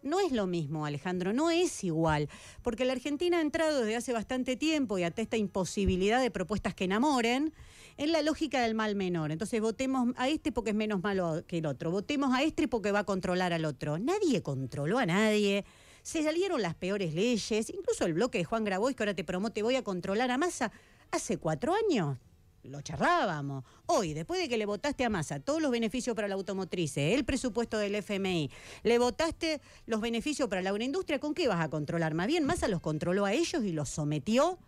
No 0.03 0.21
es 0.21 0.33
lo 0.33 0.47
mismo, 0.47 0.87
Alejandro, 0.87 1.33
no 1.33 1.51
es 1.51 1.83
igual, 1.85 2.29
porque 2.63 2.85
la 2.85 2.93
Argentina 2.93 3.39
ha 3.39 3.41
entrado 3.41 3.81
desde 3.81 3.97
hace 3.97 4.13
bastante 4.13 4.57
tiempo 4.57 4.99
y 4.99 5.03
ante 5.03 5.23
esta 5.23 5.37
imposibilidad 5.37 6.21
de 6.21 6.31
propuestas 6.31 6.75
que 6.75 6.85
enamoren, 6.85 7.53
en 7.97 8.13
la 8.13 8.23
lógica 8.23 8.61
del 8.63 8.75
mal 8.75 8.95
menor. 8.95 9.33
Entonces 9.33 9.61
votemos 9.61 10.15
a 10.17 10.29
este 10.29 10.53
porque 10.53 10.71
es 10.71 10.77
menos 10.77 11.03
malo 11.03 11.43
que 11.47 11.59
el 11.59 11.67
otro, 11.67 11.91
votemos 11.91 12.35
a 12.35 12.43
este 12.43 12.69
porque 12.69 12.93
va 12.93 13.01
a 13.01 13.05
controlar 13.05 13.53
al 13.53 13.65
otro. 13.65 13.99
Nadie 13.99 14.43
controló 14.43 14.99
a 14.99 15.07
nadie 15.07 15.65
se 16.07 16.23
salieron 16.23 16.63
las 16.63 16.77
peores 16.77 17.15
leyes, 17.15 17.69
incluso 17.69 18.07
el 18.07 18.15
bloque 18.15 18.39
de 18.39 18.45
Juan 18.45 18.63
Grabois 18.63 18.95
que 18.95 19.03
ahora 19.03 19.15
te 19.15 19.25
promote 19.25 19.65
voy 19.65 19.75
a 19.75 19.83
controlar 19.83 20.31
a 20.31 20.39
Massa, 20.39 20.71
Hace 21.11 21.39
cuatro 21.39 21.73
años 21.75 22.19
lo 22.69 22.81
charlábamos. 22.83 23.65
Hoy, 23.87 24.15
después 24.15 24.41
de 24.41 24.49
que 24.49 24.57
le 24.57 24.67
votaste 24.67 25.05
a 25.05 25.11
Massa 25.11 25.41
todos 25.41 25.61
los 25.61 25.71
beneficios 25.71 26.15
para 26.15 26.29
la 26.29 26.35
automotriz, 26.35 26.97
el 26.97 27.25
presupuesto 27.25 27.79
del 27.79 27.95
FMI, 27.97 28.51
le 28.83 28.99
votaste 28.99 29.61
los 29.87 30.01
beneficios 30.01 30.49
para 30.49 30.63
la 30.63 30.71
agroindustria, 30.71 31.19
¿con 31.19 31.35
qué 31.35 31.49
vas 31.49 31.61
a 31.61 31.69
controlar? 31.69 32.15
Más 32.15 32.27
bien, 32.27 32.45
Massa 32.45 32.69
los 32.69 32.81
controló 32.81 33.25
a 33.25 33.33
ellos 33.33 33.65
y 33.65 33.73
los 33.73 33.89
sometió 33.89 34.59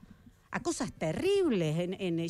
a 0.50 0.61
cosas 0.61 0.92
terribles. 0.92 1.76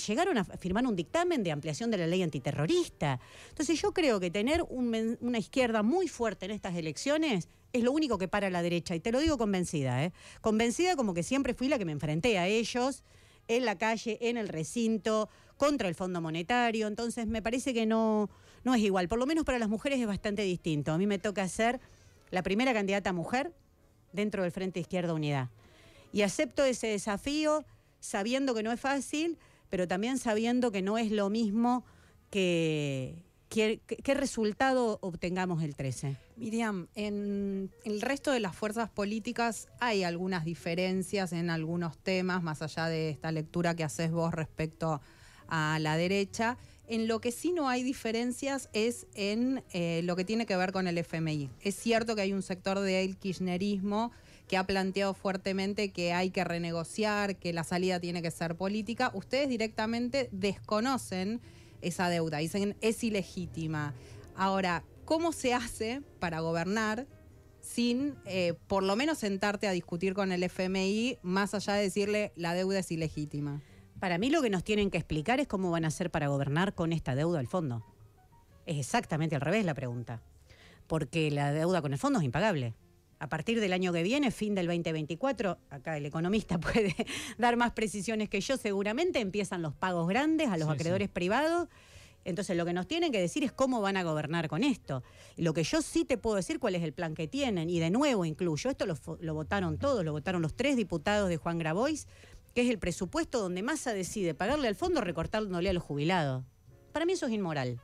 llegaron 0.07 0.39
a 0.39 0.45
firmar 0.45 0.87
un 0.87 0.97
dictamen 0.97 1.43
de 1.43 1.53
ampliación 1.53 1.91
de 1.91 1.99
la 1.99 2.07
ley 2.07 2.23
antiterrorista. 2.23 3.21
Entonces 3.51 3.81
yo 3.81 3.93
creo 3.93 4.19
que 4.19 4.31
tener 4.31 4.65
una 4.69 5.39
izquierda 5.39 5.83
muy 5.83 6.09
fuerte 6.09 6.47
en 6.47 6.53
estas 6.53 6.75
elecciones 6.77 7.49
es 7.73 7.83
lo 7.83 7.93
único 7.93 8.19
que 8.19 8.29
para 8.29 8.51
la 8.51 8.63
derecha. 8.63 8.95
Y 8.95 9.01
te 9.01 9.13
lo 9.13 9.21
digo 9.21 9.39
convencida, 9.39 10.05
¿eh? 10.05 10.13
Convencida 10.41 10.97
como 10.97 11.15
que 11.15 11.23
siempre 11.23 11.55
fui 11.55 11.69
la 11.69 11.79
que 11.79 11.85
me 11.85 11.93
enfrenté 11.93 12.39
a 12.39 12.49
ellos 12.49 13.05
en 13.49 13.65
la 13.65 13.77
calle, 13.77 14.19
en 14.21 14.37
el 14.37 14.49
recinto, 14.49 15.29
contra 15.57 15.89
el 15.89 15.95
Fondo 15.95 16.21
Monetario. 16.21 16.87
Entonces 16.87 17.27
me 17.27 17.43
parece 17.43 17.75
que 17.75 17.87
no, 17.87 18.31
no 18.65 18.75
es 18.75 18.81
igual. 18.83 19.09
Por 19.09 19.19
lo 19.19 19.27
menos 19.27 19.45
para 19.45 19.59
las 19.59 19.69
mujeres 19.69 20.01
es 20.01 20.07
bastante 20.07 20.43
distinto. 20.43 20.93
A 20.93 20.99
mí 20.99 21.07
me 21.07 21.19
toca 21.19 21.47
ser 21.49 21.81
la 22.31 22.43
primera 22.43 22.73
candidata 22.73 23.13
mujer 23.13 23.53
dentro 24.13 24.43
del 24.43 24.53
Frente 24.53 24.81
Izquierda 24.81 25.13
Unidad. 25.13 25.51
Y 26.13 26.23
acepto 26.23 26.65
ese 26.65 26.87
desafío 26.87 27.65
sabiendo 28.01 28.55
que 28.55 28.63
no 28.63 28.73
es 28.73 28.81
fácil, 28.81 29.39
pero 29.69 29.89
también 29.89 30.19
sabiendo 30.19 30.71
que 30.71 30.83
no 30.83 30.99
es 30.99 31.11
lo 31.11 31.29
mismo 31.31 31.85
que, 32.31 33.17
¿Qué, 33.49 33.81
resultado 34.15 34.99
obtengamos 35.01 35.63
el 35.63 35.75
13? 35.75 36.17
Miriam, 36.37 36.87
en 36.95 37.71
el 37.85 38.01
resto 38.03 38.31
de 38.31 38.41
las 38.41 38.55
fuerzas 38.55 38.91
políticas 38.91 39.69
hay 39.81 40.05
algunas 40.05 40.45
diferencias 40.45 41.33
en 41.33 41.49
algunos 41.49 41.97
temas, 41.97 42.43
más 42.43 42.61
allá 42.61 42.87
de 42.87 43.09
esta 43.09 43.33
lectura 43.33 43.75
que 43.75 43.85
haces 43.85 44.11
vos 44.11 44.35
respecto 44.35 45.01
a 45.49 45.79
la 45.81 45.97
derecha. 45.97 46.59
En 46.89 47.09
lo 47.09 47.21
que 47.21 47.33
sí 47.33 47.53
no 47.53 47.69
hay 47.71 47.83
diferencias 47.83 48.69
es 48.75 49.07
en 49.15 49.63
eh, 49.73 50.03
lo 50.05 50.15
que 50.15 50.25
tiene 50.25 50.45
que 50.45 50.57
ver 50.57 50.73
con 50.73 50.87
el 50.87 50.99
FMI. 50.99 51.51
Es 51.63 51.75
cierto 51.75 52.15
que 52.15 52.23
hay 52.23 52.35
un 52.35 52.43
sector 52.43 52.81
del 52.81 53.17
kirchnerismo 53.17 54.13
que 54.47 54.57
ha 54.57 54.67
planteado 54.67 55.15
fuertemente 55.15 55.91
que 55.91 56.13
hay 56.13 56.31
que 56.31 56.45
renegociar, 56.45 57.37
que 57.37 57.53
la 57.53 57.65
salida 57.65 58.01
tiene 58.01 58.23
que 58.23 58.31
ser 58.31 58.57
política. 58.57 59.11
Ustedes 59.15 59.49
directamente 59.49 60.29
desconocen 60.33 61.41
esa 61.83 62.09
deuda. 62.09 62.39
Dicen 62.39 62.77
es 62.81 63.03
ilegítima. 63.05 63.95
Ahora, 64.37 64.85
¿cómo 65.05 65.33
se 65.33 65.55
hace 65.55 66.03
para 66.19 66.41
gobernar 66.41 67.07
sin 67.61 68.15
eh, 68.25 68.55
por 68.67 68.83
lo 68.83 68.97
menos 68.97 69.19
sentarte 69.19 69.69
a 69.69 69.73
discutir 69.73 70.15
con 70.15 70.33
el 70.33 70.43
FMI 70.43 71.19
más 71.23 71.55
allá 71.55 71.75
de 71.75 71.83
decirle 71.83 72.33
la 72.37 72.55
deuda 72.55 72.79
es 72.79 72.91
ilegítima? 72.91 73.61
Para 74.01 74.19
mí 74.19 74.31
lo 74.31 74.43
que 74.43 74.51
nos 74.51 74.63
tienen 74.63 74.91
que 74.91 74.99
explicar 74.99 75.41
es 75.41 75.49
cómo 75.49 75.71
van 75.71 75.85
a 75.85 75.89
hacer 75.89 76.11
para 76.11 76.29
gobernar 76.29 76.75
con 76.75 76.93
esta 76.93 77.15
deuda 77.15 77.41
al 77.41 77.49
fondo. 77.49 77.85
Es 78.65 78.79
exactamente 78.79 79.35
al 79.35 79.41
revés 79.41 79.65
la 79.65 79.75
pregunta. 79.75 80.23
Porque 80.87 81.31
la 81.31 81.53
deuda 81.53 81.83
con 81.83 81.93
el 81.93 81.99
fondo 81.99 82.21
es 82.21 82.25
impagable. 82.25 82.75
A 83.19 83.29
partir 83.29 83.61
del 83.61 83.73
año 83.73 83.93
que 83.93 84.03
viene, 84.03 84.31
fin 84.31 84.55
del 84.55 84.67
2024, 84.67 85.59
acá 85.71 85.97
el 85.97 86.07
economista 86.07 86.59
puede 86.61 86.95
dar 87.37 87.57
más 87.57 87.73
precisiones 87.73 88.29
que 88.29 88.41
yo, 88.41 88.57
seguramente 88.57 89.21
empiezan 89.21 89.63
los 89.63 89.75
pagos 89.75 90.09
grandes 90.09 90.49
a 90.49 90.57
los 90.57 90.69
Sí, 90.69 90.75
acreedores 90.75 91.09
privados. 91.09 91.69
Entonces 92.25 92.57
lo 92.57 92.67
que 92.67 92.73
nos 92.73 92.87
tienen 92.87 93.11
que 93.11 93.21
decir 93.21 93.43
es 93.43 93.53
cómo 93.53 93.81
van 93.81 93.97
a 93.97 94.03
gobernar 94.03 94.49
con 94.49 94.63
esto. 94.63 95.03
Lo 95.37 95.55
que 95.55 95.63
yo 95.63 95.81
sí 95.81 96.05
te 96.05 96.19
puedo 96.19 96.37
decir 96.37 96.59
cuál 96.59 96.75
es 96.75 96.83
el 96.83 96.93
plan 96.93 97.15
que 97.15 97.27
tienen. 97.27 97.71
Y 97.71 97.79
de 97.79 97.91
nuevo 97.91 98.25
incluyo, 98.25 98.69
esto 98.71 98.85
lo, 98.85 98.97
lo 99.21 99.35
votaron 99.35 99.79
todos, 99.79 100.05
lo 100.05 100.13
votaron 100.13 100.43
los 100.43 100.55
tres 100.55 100.77
diputados 100.77 101.31
de 101.31 101.39
Juan 101.39 101.59
Grabois, 101.59 102.07
que 102.55 102.63
es 102.63 102.71
el 102.71 102.79
presupuesto 102.79 103.41
donde 103.41 103.63
Massa 103.63 103.95
decide 103.95 104.35
pagarle 104.35 104.69
al 104.69 104.75
fondo 104.75 105.01
recortándole 105.01 105.71
a 105.71 105.73
los 105.73 105.83
jubilados. 105.83 106.45
Para 106.93 107.07
mí 107.07 107.13
eso 107.13 107.27
es 107.27 107.33
inmoral. 107.33 107.81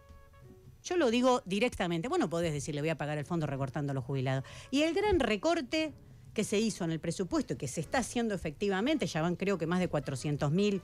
Yo 0.84 0.98
lo 0.98 1.10
digo 1.10 1.42
directamente. 1.46 2.08
Vos 2.08 2.18
no 2.18 2.28
podés 2.28 2.52
decirle 2.52 2.82
voy 2.82 2.90
a 2.90 2.98
pagar 2.98 3.16
el 3.16 3.24
fondo 3.24 3.46
recortando 3.46 3.92
a 3.92 3.94
los 3.94 4.04
jubilados. 4.04 4.44
Y 4.70 4.82
el 4.82 4.94
gran 4.94 5.18
recorte 5.18 5.94
que 6.34 6.44
se 6.44 6.58
hizo 6.58 6.84
en 6.84 6.90
el 6.90 7.00
presupuesto 7.00 7.54
y 7.54 7.56
que 7.56 7.68
se 7.68 7.80
está 7.80 7.98
haciendo 7.98 8.34
efectivamente, 8.34 9.06
ya 9.06 9.22
van 9.22 9.36
creo 9.36 9.56
que 9.56 9.66
más 9.66 9.80
de 9.80 9.88
400 9.88 10.50
mil 10.50 10.82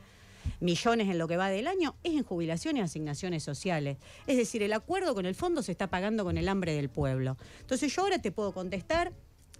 millones 0.60 1.08
en 1.08 1.18
lo 1.18 1.28
que 1.28 1.36
va 1.36 1.50
del 1.50 1.66
año, 1.66 1.96
es 2.02 2.14
en 2.14 2.24
jubilaciones 2.24 2.80
y 2.80 2.84
asignaciones 2.84 3.42
sociales. 3.42 3.98
Es 4.26 4.38
decir, 4.38 4.62
el 4.62 4.72
acuerdo 4.72 5.14
con 5.14 5.26
el 5.26 5.34
fondo 5.34 5.62
se 5.62 5.72
está 5.72 5.88
pagando 5.88 6.24
con 6.24 6.38
el 6.38 6.48
hambre 6.48 6.72
del 6.72 6.88
pueblo. 6.88 7.36
Entonces 7.60 7.94
yo 7.94 8.02
ahora 8.02 8.22
te 8.22 8.32
puedo 8.32 8.52
contestar, 8.52 9.12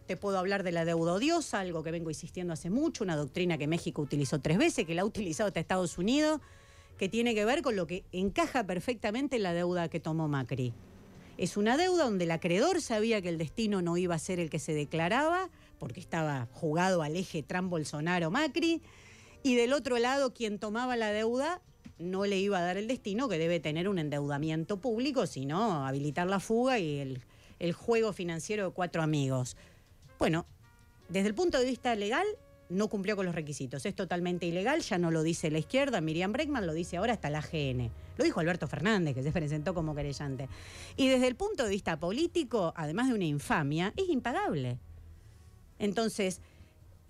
te 0.07 0.17
puedo 0.17 0.39
hablar 0.39 0.63
de 0.63 0.73
la 0.73 0.87
deuda 0.87 1.13
odiosa, 1.13 1.61
algo 1.61 1.83
que 1.83 1.91
vengo 1.91 2.09
insistiendo 2.09 2.55
hace 2.55 2.71
mucho, 2.71 3.05
una 3.05 3.17
doctrina 3.17 3.59
que 3.59 3.67
México 3.67 4.01
utilizó 4.01 4.41
tres 4.41 4.57
veces, 4.57 4.87
que 4.87 4.95
la 4.95 5.03
ha 5.03 5.05
utilizado 5.05 5.49
hasta 5.49 5.61
Estados 5.61 5.99
Unidos, 5.99 6.41
que 7.01 7.09
tiene 7.09 7.35
que 7.35 7.47
ver 7.47 7.63
con 7.63 7.77
lo 7.77 7.87
que 7.87 8.05
encaja 8.13 8.67
perfectamente 8.67 9.37
en 9.37 9.43
la 9.43 9.55
deuda 9.55 9.89
que 9.89 10.01
tomó 10.01 10.29
Macri. 10.29 10.75
Es 11.39 11.57
una 11.57 11.79
deuda 11.79 12.05
donde 12.05 12.25
el 12.25 12.31
acreedor 12.31 12.83
sabía 12.83 13.23
que 13.23 13.31
el 13.31 13.39
destino 13.39 13.81
no 13.81 13.97
iba 13.97 14.15
a 14.15 14.19
ser 14.19 14.39
el 14.39 14.51
que 14.51 14.59
se 14.59 14.75
declaraba, 14.75 15.49
porque 15.79 15.99
estaba 15.99 16.47
jugado 16.53 17.01
al 17.01 17.17
eje 17.17 17.43
Trump-Bolsonaro-Macri, 17.43 18.83
y 19.43 19.55
del 19.55 19.73
otro 19.73 19.97
lado 19.97 20.35
quien 20.35 20.59
tomaba 20.59 20.95
la 20.95 21.11
deuda 21.11 21.63
no 21.99 22.27
le 22.27 22.39
iba 22.39 22.59
a 22.59 22.63
dar 22.63 22.77
el 22.77 22.87
destino 22.87 23.31
que 23.31 23.39
debe 23.39 23.61
tener 23.61 23.89
un 23.89 23.99
endeudamiento 23.99 24.79
público, 24.79 25.27
sino 25.27 25.87
habilitar 25.87 26.27
la 26.27 26.39
fuga 26.39 26.79
y 26.81 26.99
el, 26.99 27.23
el 27.61 27.73
juego 27.73 28.13
financiero 28.13 28.67
de 28.67 28.73
cuatro 28.73 29.01
amigos. 29.01 29.57
Bueno, 30.19 30.45
desde 31.09 31.29
el 31.29 31.35
punto 31.35 31.59
de 31.59 31.65
vista 31.65 31.95
legal, 31.95 32.27
no 32.71 32.89
cumplió 32.89 33.17
con 33.17 33.27
los 33.27 33.35
requisitos. 33.35 33.85
Es 33.85 33.95
totalmente 33.95 34.47
ilegal, 34.47 34.81
ya 34.81 34.97
no 34.97 35.11
lo 35.11 35.23
dice 35.23 35.51
la 35.51 35.59
izquierda, 35.59 36.01
Miriam 36.01 36.33
Bregman 36.33 36.67
lo 36.67 36.73
dice 36.73 36.97
ahora 36.97 37.13
hasta 37.13 37.29
la 37.29 37.41
GN. 37.41 37.91
Lo 38.17 38.25
dijo 38.25 38.41
Alberto 38.41 38.67
Fernández, 38.67 39.15
que 39.15 39.23
se 39.23 39.33
presentó 39.33 39.75
como 39.75 39.95
querellante. 39.95 40.49
Y 40.97 41.09
desde 41.09 41.27
el 41.27 41.35
punto 41.35 41.65
de 41.65 41.71
vista 41.71 41.99
político, 41.99 42.73
además 42.77 43.09
de 43.09 43.15
una 43.15 43.25
infamia, 43.25 43.93
es 43.97 44.09
impagable. 44.09 44.79
Entonces, 45.79 46.41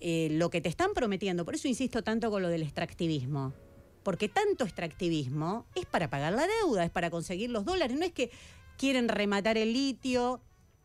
eh, 0.00 0.28
lo 0.32 0.50
que 0.50 0.60
te 0.60 0.68
están 0.68 0.94
prometiendo, 0.94 1.44
por 1.44 1.54
eso 1.54 1.68
insisto 1.68 2.02
tanto 2.02 2.30
con 2.30 2.42
lo 2.42 2.48
del 2.48 2.62
extractivismo, 2.62 3.52
porque 4.02 4.28
tanto 4.28 4.64
extractivismo 4.64 5.66
es 5.74 5.84
para 5.84 6.08
pagar 6.08 6.32
la 6.32 6.46
deuda, 6.46 6.84
es 6.84 6.90
para 6.90 7.10
conseguir 7.10 7.50
los 7.50 7.66
dólares, 7.66 7.98
no 7.98 8.04
es 8.04 8.12
que 8.12 8.30
quieren 8.78 9.08
rematar 9.08 9.58
el 9.58 9.74
litio, 9.74 10.40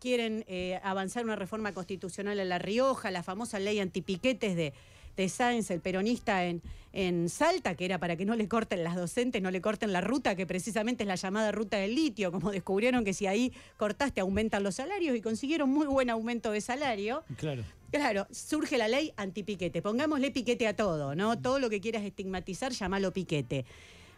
quieren 0.05 0.45
eh, 0.47 0.79
avanzar 0.83 1.24
una 1.25 1.35
reforma 1.35 1.74
constitucional 1.74 2.39
en 2.39 2.47
La 2.47 2.59
Rioja, 2.59 3.09
la 3.09 3.24
famosa 3.24 3.57
ley 3.57 3.79
antipiquetes 3.79 4.55
de, 4.55 4.71
de 5.17 5.29
Sáenz, 5.29 5.71
el 5.71 5.79
peronista 5.79 6.45
en, 6.45 6.62
en 6.93 7.27
Salta, 7.27 7.74
que 7.74 7.85
era 7.85 7.97
para 7.97 8.15
que 8.15 8.24
no 8.24 8.35
le 8.35 8.47
corten 8.47 8.83
las 8.83 8.95
docentes, 8.95 9.41
no 9.41 9.50
le 9.50 9.62
corten 9.62 9.91
la 9.91 10.01
ruta, 10.01 10.35
que 10.35 10.45
precisamente 10.45 11.05
es 11.05 11.07
la 11.07 11.15
llamada 11.15 11.51
ruta 11.51 11.77
del 11.77 11.95
litio, 11.95 12.31
como 12.31 12.51
descubrieron 12.51 13.03
que 13.03 13.15
si 13.15 13.25
ahí 13.25 13.51
cortaste 13.77 14.21
aumentan 14.21 14.62
los 14.62 14.75
salarios 14.75 15.17
y 15.17 15.21
consiguieron 15.21 15.71
muy 15.71 15.88
buen 15.88 16.12
aumento 16.12 16.51
de 16.51 16.62
salario. 16.62 17.24
Claro. 17.38 17.63
Claro, 17.89 18.27
surge 18.29 18.77
la 18.77 18.88
ley 18.88 19.12
antipiquete. 19.17 19.81
Pongámosle 19.81 20.29
piquete 20.29 20.67
a 20.67 20.75
todo, 20.75 21.15
¿no? 21.15 21.39
Todo 21.39 21.57
lo 21.57 21.67
que 21.71 21.81
quieras 21.81 22.03
estigmatizar, 22.03 22.74
llamalo 22.74 23.12
piquete. 23.12 23.65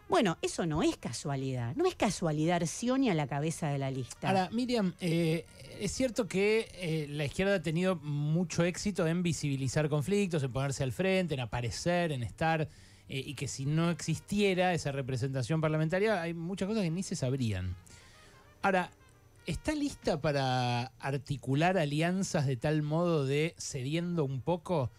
Bueno, 0.08 0.38
eso 0.40 0.64
no 0.64 0.82
es 0.82 0.96
casualidad. 0.96 1.76
No 1.76 1.84
es 1.84 1.94
casualidad 1.94 2.64
Sioni 2.64 3.10
a 3.10 3.14
la 3.14 3.26
cabeza 3.26 3.68
de 3.68 3.78
la 3.78 3.90
lista. 3.90 4.28
Ahora, 4.28 4.48
Miriam, 4.50 4.94
eh, 5.00 5.44
es 5.78 5.92
cierto 5.92 6.26
que 6.26 6.68
eh, 6.74 7.06
la 7.10 7.26
izquierda 7.26 7.56
ha 7.56 7.62
tenido 7.62 7.96
mucho 7.96 8.64
éxito 8.64 9.06
en 9.06 9.22
visibilizar 9.22 9.88
conflictos, 9.90 10.42
en 10.42 10.50
ponerse 10.50 10.82
al 10.82 10.92
frente, 10.92 11.34
en 11.34 11.40
aparecer, 11.40 12.12
en 12.12 12.22
estar, 12.22 12.62
eh, 12.62 12.68
y 13.08 13.34
que 13.34 13.48
si 13.48 13.66
no 13.66 13.90
existiera 13.90 14.72
esa 14.72 14.92
representación 14.92 15.60
parlamentaria, 15.60 16.22
hay 16.22 16.32
muchas 16.32 16.68
cosas 16.68 16.84
que 16.84 16.90
ni 16.90 17.02
se 17.02 17.14
sabrían. 17.14 17.76
Ahora, 18.62 18.90
¿está 19.44 19.74
lista 19.74 20.22
para 20.22 20.86
articular 21.00 21.76
alianzas 21.76 22.46
de 22.46 22.56
tal 22.56 22.80
modo 22.82 23.26
de, 23.26 23.54
cediendo 23.58 24.24
un 24.24 24.40
poco, 24.40 24.90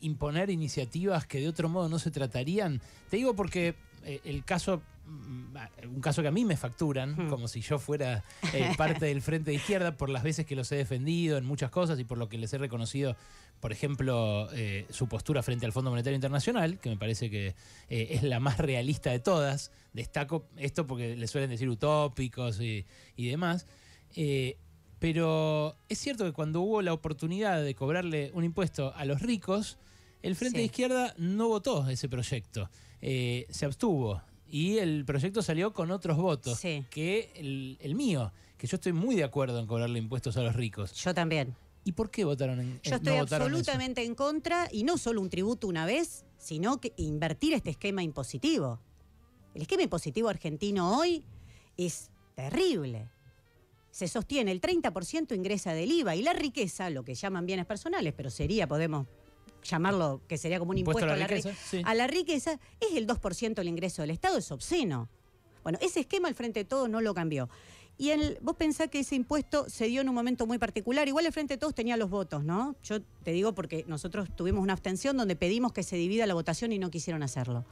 imponer 0.00 0.48
iniciativas 0.48 1.26
que 1.26 1.38
de 1.38 1.46
otro 1.46 1.68
modo 1.68 1.90
no 1.90 1.98
se 1.98 2.10
tratarían? 2.10 2.80
Te 3.10 3.18
digo 3.18 3.36
porque 3.36 3.74
el 4.02 4.44
caso, 4.44 4.82
mm, 5.06 5.56
un 5.94 6.00
caso 6.00 6.22
que 6.22 6.28
a 6.28 6.30
mí 6.32 6.44
me 6.44 6.56
facturan, 6.56 7.14
Hmm. 7.16 7.28
como 7.28 7.48
si 7.48 7.60
yo 7.60 7.78
fuera 7.78 8.24
eh, 8.52 8.72
parte 8.78 9.04
del 9.06 9.22
frente 9.22 9.50
de 9.50 9.56
izquierda, 9.56 9.96
por 9.96 10.08
las 10.08 10.22
veces 10.22 10.46
que 10.46 10.56
los 10.56 10.70
he 10.72 10.76
defendido 10.76 11.36
en 11.38 11.44
muchas 11.44 11.70
cosas 11.70 11.98
y 12.00 12.04
por 12.04 12.18
lo 12.18 12.28
que 12.28 12.38
les 12.38 12.52
he 12.52 12.58
reconocido, 12.58 13.16
por 13.60 13.72
ejemplo, 13.72 14.48
eh, 14.52 14.86
su 14.90 15.06
postura 15.08 15.42
frente 15.42 15.66
al 15.66 15.72
Fondo 15.72 15.90
Monetario 15.90 16.14
Internacional, 16.14 16.78
que 16.78 16.88
me 16.88 16.96
parece 16.96 17.28
que 17.28 17.48
eh, 17.90 18.08
es 18.10 18.22
la 18.22 18.40
más 18.40 18.56
realista 18.58 19.10
de 19.10 19.18
todas. 19.18 19.70
Destaco 19.92 20.46
esto 20.56 20.86
porque 20.86 21.14
le 21.16 21.26
suelen 21.26 21.50
decir 21.50 21.68
utópicos 21.68 22.60
y, 22.60 22.86
y 23.16 23.28
demás. 23.28 23.66
Eh, 24.16 24.56
pero 24.98 25.76
es 25.88 25.98
cierto 25.98 26.24
que 26.24 26.32
cuando 26.32 26.60
hubo 26.60 26.82
la 26.82 26.92
oportunidad 26.92 27.62
de 27.62 27.74
cobrarle 27.74 28.30
un 28.34 28.44
impuesto 28.44 28.94
a 28.94 29.04
los 29.04 29.20
ricos, 29.22 29.78
el 30.22 30.36
Frente 30.36 30.56
Sí. 30.58 30.60
de 30.62 30.66
Izquierda 30.66 31.14
no 31.16 31.48
votó 31.48 31.88
ese 31.88 32.08
proyecto, 32.08 32.68
eh, 33.02 33.46
se 33.50 33.66
abstuvo 33.66 34.22
y 34.48 34.78
el 34.78 35.04
proyecto 35.04 35.42
salió 35.42 35.72
con 35.72 35.90
otros 35.90 36.16
votos 36.16 36.58
Sí. 36.58 36.84
que 36.90 37.30
el, 37.36 37.78
el 37.80 37.94
mío, 37.94 38.32
que 38.58 38.66
yo 38.66 38.76
estoy 38.76 38.92
muy 38.92 39.14
de 39.16 39.24
acuerdo 39.24 39.58
en 39.58 39.66
cobrarle 39.66 39.98
impuestos 39.98 40.36
a 40.36 40.42
los 40.42 40.54
ricos. 40.56 40.92
Yo 40.94 41.14
también. 41.14 41.54
¿Y 41.84 41.92
por 41.92 42.10
qué 42.10 42.24
votaron 42.24 42.60
en 42.60 42.80
Yo 42.82 42.92
eh, 42.92 42.96
estoy 42.96 43.14
no 43.14 43.20
absolutamente 43.22 44.04
en 44.04 44.14
contra, 44.14 44.68
y 44.70 44.84
no 44.84 44.98
solo 44.98 45.20
un 45.20 45.30
tributo 45.30 45.66
una 45.66 45.86
vez, 45.86 46.24
sino 46.36 46.80
que 46.80 46.92
invertir 46.96 47.54
este 47.54 47.70
esquema 47.70 48.02
impositivo. 48.02 48.80
El 49.54 49.62
esquema 49.62 49.82
impositivo 49.82 50.28
argentino 50.28 50.98
hoy 50.98 51.24
es 51.76 52.10
terrible. 52.34 53.08
Se 53.90 54.06
sostiene, 54.08 54.52
el 54.52 54.60
30% 54.60 55.34
ingresa 55.34 55.72
del 55.72 55.90
IVA 55.90 56.14
y 56.16 56.22
la 56.22 56.32
riqueza, 56.32 56.90
lo 56.90 57.02
que 57.02 57.14
llaman 57.14 57.46
bienes 57.46 57.66
personales, 57.66 58.12
pero 58.16 58.30
sería, 58.30 58.68
podemos 58.68 59.06
llamarlo, 59.62 60.20
que 60.28 60.38
sería 60.38 60.58
como 60.58 60.70
un 60.72 60.78
impuesto, 60.78 61.04
a 61.04 61.16
la, 61.16 61.26
ri- 61.26 61.36
riqueza, 61.36 61.54
sí. 61.70 61.82
a 61.84 61.94
la 61.94 62.06
riqueza, 62.06 62.58
es 62.80 62.96
el 62.96 63.06
2% 63.06 63.54
del 63.54 63.68
ingreso 63.68 64.02
del 64.02 64.10
Estado, 64.10 64.38
es 64.38 64.50
obsceno. 64.50 65.08
Bueno, 65.62 65.78
ese 65.82 66.00
esquema 66.00 66.28
al 66.28 66.34
Frente 66.34 66.60
de 66.60 66.64
Todos 66.64 66.88
no 66.88 67.00
lo 67.00 67.12
cambió. 67.14 67.48
Y 67.98 68.10
el, 68.10 68.38
vos 68.40 68.56
pensás 68.56 68.88
que 68.88 69.00
ese 69.00 69.14
impuesto 69.14 69.68
se 69.68 69.84
dio 69.86 70.00
en 70.00 70.08
un 70.08 70.14
momento 70.14 70.46
muy 70.46 70.56
particular. 70.56 71.06
Igual 71.06 71.26
el 71.26 71.32
Frente 71.32 71.54
de 71.54 71.58
Todos 71.58 71.74
tenía 71.74 71.98
los 71.98 72.08
votos, 72.08 72.42
¿no? 72.44 72.74
Yo 72.82 73.02
te 73.22 73.32
digo 73.32 73.54
porque 73.54 73.84
nosotros 73.88 74.28
tuvimos 74.34 74.62
una 74.62 74.72
abstención 74.72 75.18
donde 75.18 75.36
pedimos 75.36 75.72
que 75.74 75.82
se 75.82 75.96
divida 75.96 76.26
la 76.26 76.32
votación 76.32 76.72
y 76.72 76.78
no 76.78 76.90
quisieron 76.90 77.22
hacerlo. 77.22 77.66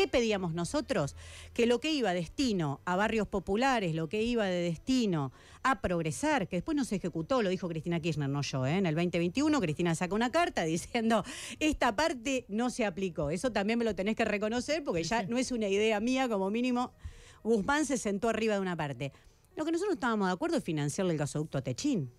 ¿Qué 0.00 0.08
pedíamos 0.08 0.54
nosotros? 0.54 1.14
Que 1.52 1.66
lo 1.66 1.78
que 1.78 1.92
iba 1.92 2.14
destino 2.14 2.80
a 2.86 2.96
barrios 2.96 3.28
populares, 3.28 3.94
lo 3.94 4.08
que 4.08 4.22
iba 4.22 4.46
de 4.46 4.62
destino 4.62 5.30
a 5.62 5.82
progresar, 5.82 6.48
que 6.48 6.56
después 6.56 6.74
no 6.74 6.86
se 6.86 6.96
ejecutó, 6.96 7.42
lo 7.42 7.50
dijo 7.50 7.68
Cristina 7.68 8.00
Kirchner, 8.00 8.30
no 8.30 8.40
yo, 8.40 8.64
¿eh? 8.64 8.78
en 8.78 8.86
el 8.86 8.94
2021 8.94 9.60
Cristina 9.60 9.94
sacó 9.94 10.14
una 10.14 10.32
carta 10.32 10.64
diciendo, 10.64 11.22
esta 11.58 11.94
parte 11.96 12.46
no 12.48 12.70
se 12.70 12.86
aplicó. 12.86 13.28
Eso 13.28 13.52
también 13.52 13.78
me 13.78 13.84
lo 13.84 13.94
tenés 13.94 14.16
que 14.16 14.24
reconocer 14.24 14.82
porque 14.82 15.02
ya 15.02 15.24
no 15.24 15.36
es 15.36 15.52
una 15.52 15.68
idea 15.68 16.00
mía, 16.00 16.30
como 16.30 16.48
mínimo 16.48 16.94
Guzmán 17.42 17.84
se 17.84 17.98
sentó 17.98 18.30
arriba 18.30 18.54
de 18.54 18.60
una 18.60 18.76
parte. 18.76 19.12
Lo 19.54 19.66
que 19.66 19.72
nosotros 19.72 19.96
estábamos 19.96 20.28
de 20.28 20.32
acuerdo 20.32 20.56
es 20.56 20.64
financiarle 20.64 21.12
el 21.12 21.18
gasoducto 21.18 21.58
a 21.58 21.60
Techín. 21.60 22.10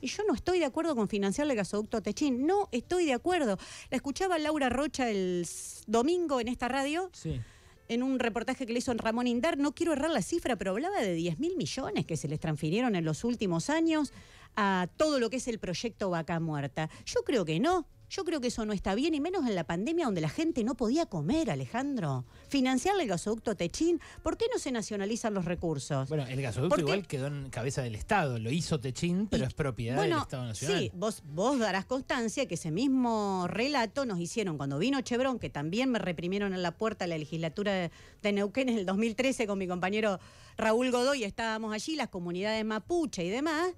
Y 0.00 0.06
yo 0.08 0.22
no 0.28 0.34
estoy 0.34 0.58
de 0.60 0.64
acuerdo 0.64 0.94
con 0.94 1.08
financiarle 1.08 1.54
el 1.54 1.56
gasoducto 1.58 1.96
a 1.96 2.00
Techín. 2.00 2.46
No 2.46 2.68
estoy 2.72 3.04
de 3.06 3.12
acuerdo. 3.14 3.58
La 3.90 3.96
escuchaba 3.96 4.38
Laura 4.38 4.68
Rocha 4.68 5.10
el 5.10 5.46
domingo 5.86 6.40
en 6.40 6.48
esta 6.48 6.68
radio, 6.68 7.10
Sí. 7.12 7.40
en 7.88 8.02
un 8.02 8.18
reportaje 8.18 8.66
que 8.66 8.72
le 8.72 8.78
hizo 8.78 8.92
en 8.92 8.98
Ramón 8.98 9.26
Indar. 9.26 9.58
No 9.58 9.74
quiero 9.74 9.92
errar 9.94 10.10
la 10.10 10.22
cifra, 10.22 10.56
pero 10.56 10.70
hablaba 10.72 11.00
de 11.00 11.14
10 11.14 11.38
mil 11.40 11.56
millones 11.56 12.06
que 12.06 12.16
se 12.16 12.28
les 12.28 12.38
transfirieron 12.38 12.94
en 12.94 13.04
los 13.04 13.24
últimos 13.24 13.70
años 13.70 14.12
a 14.56 14.88
todo 14.96 15.18
lo 15.18 15.30
que 15.30 15.36
es 15.36 15.48
el 15.48 15.58
proyecto 15.58 16.10
Vaca 16.10 16.38
Muerta. 16.40 16.90
Yo 17.06 17.22
creo 17.24 17.44
que 17.44 17.58
no. 17.60 17.86
Yo 18.10 18.24
creo 18.24 18.40
que 18.40 18.48
eso 18.48 18.64
no 18.64 18.72
está 18.72 18.94
bien, 18.94 19.14
y 19.14 19.20
menos 19.20 19.46
en 19.46 19.54
la 19.54 19.64
pandemia 19.64 20.06
donde 20.06 20.20
la 20.20 20.28
gente 20.30 20.64
no 20.64 20.74
podía 20.76 21.06
comer, 21.06 21.50
Alejandro. 21.50 22.24
Financiarle 22.48 23.02
el 23.02 23.08
gasoducto 23.08 23.50
a 23.50 23.54
Techín, 23.54 24.00
¿por 24.22 24.36
qué 24.38 24.46
no 24.52 24.58
se 24.58 24.72
nacionalizan 24.72 25.34
los 25.34 25.44
recursos? 25.44 26.08
Bueno, 26.08 26.26
el 26.26 26.40
gasoducto 26.40 26.80
igual 26.80 27.06
quedó 27.06 27.26
en 27.26 27.50
cabeza 27.50 27.82
del 27.82 27.94
Estado, 27.94 28.38
lo 28.38 28.50
hizo 28.50 28.80
Techín, 28.80 29.26
pero 29.26 29.44
Y- 29.44 29.46
es 29.48 29.54
propiedad 29.54 30.00
del 30.00 30.12
Estado 30.12 30.44
Nacional. 30.46 30.78
Sí, 30.78 30.90
vos, 30.94 31.22
vos 31.26 31.58
darás 31.58 31.84
constancia 31.84 32.46
que 32.46 32.54
ese 32.54 32.70
mismo 32.70 33.46
relato 33.48 34.06
nos 34.06 34.18
hicieron 34.20 34.56
cuando 34.56 34.78
vino 34.78 35.00
Chevron, 35.02 35.38
que 35.38 35.50
también 35.50 35.90
me 35.90 35.98
reprimieron 35.98 36.54
en 36.54 36.62
la 36.62 36.72
puerta 36.72 37.04
de 37.04 37.08
la 37.10 37.18
legislatura 37.18 37.72
de, 37.72 37.90
de 38.22 38.32
Neuquén 38.32 38.68
en 38.70 38.78
el 38.78 38.86
2013 38.86 39.46
con 39.46 39.58
mi 39.58 39.66
compañero 39.68 40.18
Raúl 40.56 40.90
Godoy, 40.90 41.24
estábamos 41.24 41.72
allí, 41.74 41.94
las 41.94 42.08
comunidades 42.08 42.64
mapuche 42.64 43.24
y 43.24 43.28
demás, 43.28 43.72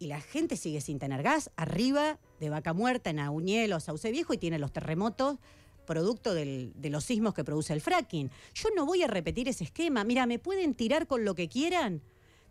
y 0.00 0.08
la 0.08 0.20
gente 0.20 0.56
sigue 0.56 0.80
sin 0.80 0.98
tener 0.98 1.22
gas. 1.22 1.52
Arriba 1.54 2.18
de 2.40 2.50
Vaca 2.50 2.72
Muerta, 2.72 3.10
en 3.10 3.20
Auniel 3.20 3.72
o 3.72 3.78
Sauce 3.78 4.10
Viejo, 4.10 4.34
y 4.34 4.38
tiene 4.38 4.58
los 4.58 4.72
terremotos 4.72 5.38
producto 5.86 6.34
de 6.34 6.72
los 6.90 7.04
sismos 7.04 7.34
que 7.34 7.42
produce 7.42 7.72
el 7.72 7.80
fracking. 7.80 8.30
Yo 8.54 8.68
no 8.76 8.86
voy 8.86 9.02
a 9.02 9.08
repetir 9.08 9.48
ese 9.48 9.64
esquema. 9.64 10.04
Mira, 10.04 10.24
me 10.24 10.38
pueden 10.38 10.74
tirar 10.74 11.08
con 11.08 11.24
lo 11.24 11.34
que 11.34 11.48
quieran. 11.48 12.00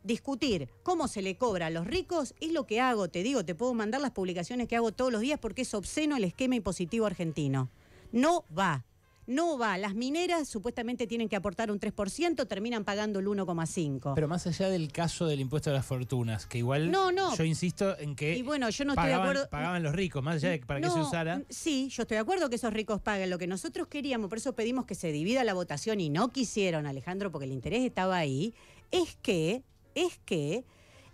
Discutir 0.04 0.70
cómo 0.84 1.08
se 1.08 1.22
le 1.22 1.38
cobra 1.38 1.68
a 1.68 1.70
los 1.70 1.88
ricos 1.88 2.36
es 2.42 2.52
lo 2.52 2.68
que 2.68 2.82
hago, 2.82 3.10
te 3.10 3.24
digo, 3.24 3.44
te 3.46 3.56
puedo 3.56 3.74
mandar 3.74 4.02
las 4.02 4.12
publicaciones 4.12 4.68
que 4.68 4.76
hago 4.76 4.92
todos 4.92 5.12
los 5.12 5.22
días 5.22 5.40
porque 5.40 5.62
es 5.64 5.74
obsceno 5.74 6.18
el 6.18 6.24
esquema 6.26 6.56
impositivo 6.56 7.06
argentino. 7.06 7.70
No 8.12 8.46
va, 8.58 8.86
no 9.30 9.58
va. 9.60 9.78
Las 9.78 9.94
mineras 9.94 10.48
supuestamente 10.50 11.06
tienen 11.08 11.30
que 11.30 11.36
aportar 11.36 11.70
un 11.72 11.80
3%, 11.80 12.48
terminan 12.48 12.84
pagando 12.84 13.20
el 13.20 13.28
1,5%. 13.28 14.14
Pero 14.16 14.28
más 14.28 14.48
allá 14.48 14.70
del 14.70 14.92
caso 14.92 15.28
del 15.28 15.40
impuesto 15.40 15.70
a 15.70 15.74
las 15.74 15.86
fortunas, 15.86 16.46
que 16.48 16.58
igual 16.58 16.90
No, 16.90 17.12
no. 17.12 17.36
yo 17.36 17.44
insisto 17.44 17.98
en 18.00 18.16
que 18.16 18.36
Y 18.38 18.42
bueno, 18.42 18.70
yo 18.70 18.86
no 18.86 18.94
estoy 18.94 19.06
de 19.06 19.12
pagaban, 19.12 19.28
acuerdo- 19.30 19.50
pagaban 19.50 19.84
los 19.84 19.94
ricos, 19.94 20.24
más 20.24 20.36
allá 20.38 20.50
de 20.50 20.60
para 20.60 20.82
qué 20.82 20.90
se 20.90 20.98
No, 20.98 21.08
usara. 21.08 21.38
mm, 21.38 21.44
Sí, 21.50 21.90
yo 21.90 22.02
estoy 22.04 22.16
de 22.16 22.22
acuerdo 22.22 22.50
que 22.50 22.56
esos 22.56 22.74
ricos 22.74 23.00
paguen. 23.02 23.30
Lo 23.30 23.38
que 23.38 23.48
nosotros 23.48 23.88
queríamos, 23.88 24.30
por 24.30 24.40
eso 24.40 24.54
pedimos 24.54 24.86
que 24.86 24.96
se 24.96 25.12
divida 25.12 25.44
la 25.44 25.54
votación 25.54 26.00
y 26.02 26.10
no 26.10 26.30
quisieron, 26.30 26.88
Alejandro, 26.88 27.32
porque 27.32 27.46
el 27.46 27.52
interés 27.52 27.86
estaba 27.86 28.18
ahí, 28.18 28.54
es 28.92 29.16
que, 29.22 29.64
es 29.94 30.20
que 30.26 30.66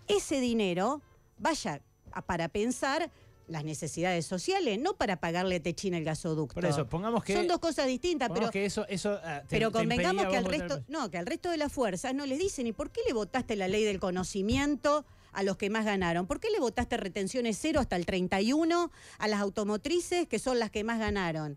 ese 0.08 0.40
dinero 0.40 1.02
vaya 1.38 1.82
a- 2.12 2.22
para 2.22 2.48
pensar 2.48 3.10
las 3.48 3.64
necesidades 3.64 4.26
sociales, 4.26 4.78
no 4.80 4.96
para 4.96 5.20
pagarle 5.20 5.56
a 5.56 5.62
Techín 5.62 5.94
el 5.94 6.04
gasoducto. 6.04 6.54
Por 6.54 6.66
eso, 6.66 6.86
pongamos 6.86 7.22
que. 7.24 7.34
Son 7.34 7.46
dos 7.46 7.58
cosas 7.58 7.86
distintas, 7.86 8.30
pero 8.32 8.50
que 8.50 8.66
eso, 8.66 8.86
eso 8.88 9.18
ah, 9.22 9.42
te- 9.42 9.56
pero 9.56 9.70
convengamos 9.72 10.26
que 10.26 10.36
al 10.36 10.44
resto, 10.44 10.82
no, 10.88 11.10
que 11.10 11.18
al 11.18 11.26
resto 11.26 11.50
de 11.50 11.56
las 11.56 11.72
fuerzas 11.72 12.14
no 12.14 12.26
les 12.26 12.38
dicen, 12.38 12.66
¿y 12.66 12.72
por 12.72 12.90
qué 12.90 13.00
le 13.06 13.12
votaste 13.12 13.56
la 13.56 13.68
ley 13.68 13.84
del 13.84 14.00
conocimiento 14.00 15.04
a 15.32 15.42
los 15.42 15.56
que 15.56 15.70
más 15.70 15.84
ganaron? 15.84 16.26
¿Por 16.26 16.40
qué 16.40 16.50
le 16.50 16.60
votaste 16.60 16.96
retenciones 16.96 17.58
cero 17.60 17.80
hasta 17.80 17.96
el 17.96 18.06
31 18.06 18.90
a 19.18 19.28
las 19.28 19.40
automotrices 19.40 20.26
que 20.26 20.38
son 20.38 20.58
las 20.58 20.70
que 20.70 20.82
más 20.82 20.98
ganaron? 20.98 21.56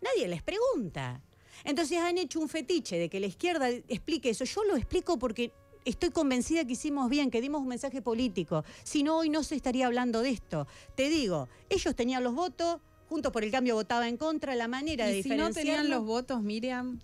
Nadie 0.00 0.28
les 0.28 0.42
pregunta. 0.42 1.22
Entonces 1.64 1.98
han 1.98 2.18
hecho 2.18 2.40
un 2.40 2.48
fetiche 2.48 2.98
de 2.98 3.08
que 3.08 3.20
la 3.20 3.26
izquierda 3.26 3.68
explique 3.70 4.30
eso. 4.30 4.44
Yo 4.44 4.64
lo 4.64 4.76
explico 4.76 5.18
porque 5.18 5.52
estoy 5.84 6.10
convencida 6.10 6.64
que 6.64 6.72
hicimos 6.72 7.08
bien, 7.10 7.30
que 7.30 7.40
dimos 7.40 7.60
un 7.60 7.68
mensaje 7.68 8.00
político. 8.02 8.64
Si 8.82 9.02
no, 9.02 9.18
hoy 9.18 9.28
no 9.30 9.42
se 9.42 9.54
estaría 9.54 9.86
hablando 9.86 10.22
de 10.22 10.30
esto. 10.30 10.66
Te 10.94 11.08
digo, 11.08 11.48
ellos 11.70 11.94
tenían 11.94 12.24
los 12.24 12.34
votos, 12.34 12.80
Juntos 13.08 13.32
por 13.32 13.44
el 13.44 13.50
Cambio 13.50 13.74
votaba 13.74 14.08
en 14.08 14.16
contra, 14.16 14.54
la 14.54 14.66
manera 14.66 15.06
de 15.06 15.18
Y 15.18 15.22
si 15.22 15.28
no 15.28 15.50
tenían 15.52 15.82
diferenciarlo- 15.84 15.88
los 15.98 16.04
votos, 16.06 16.42
Miriam, 16.42 16.98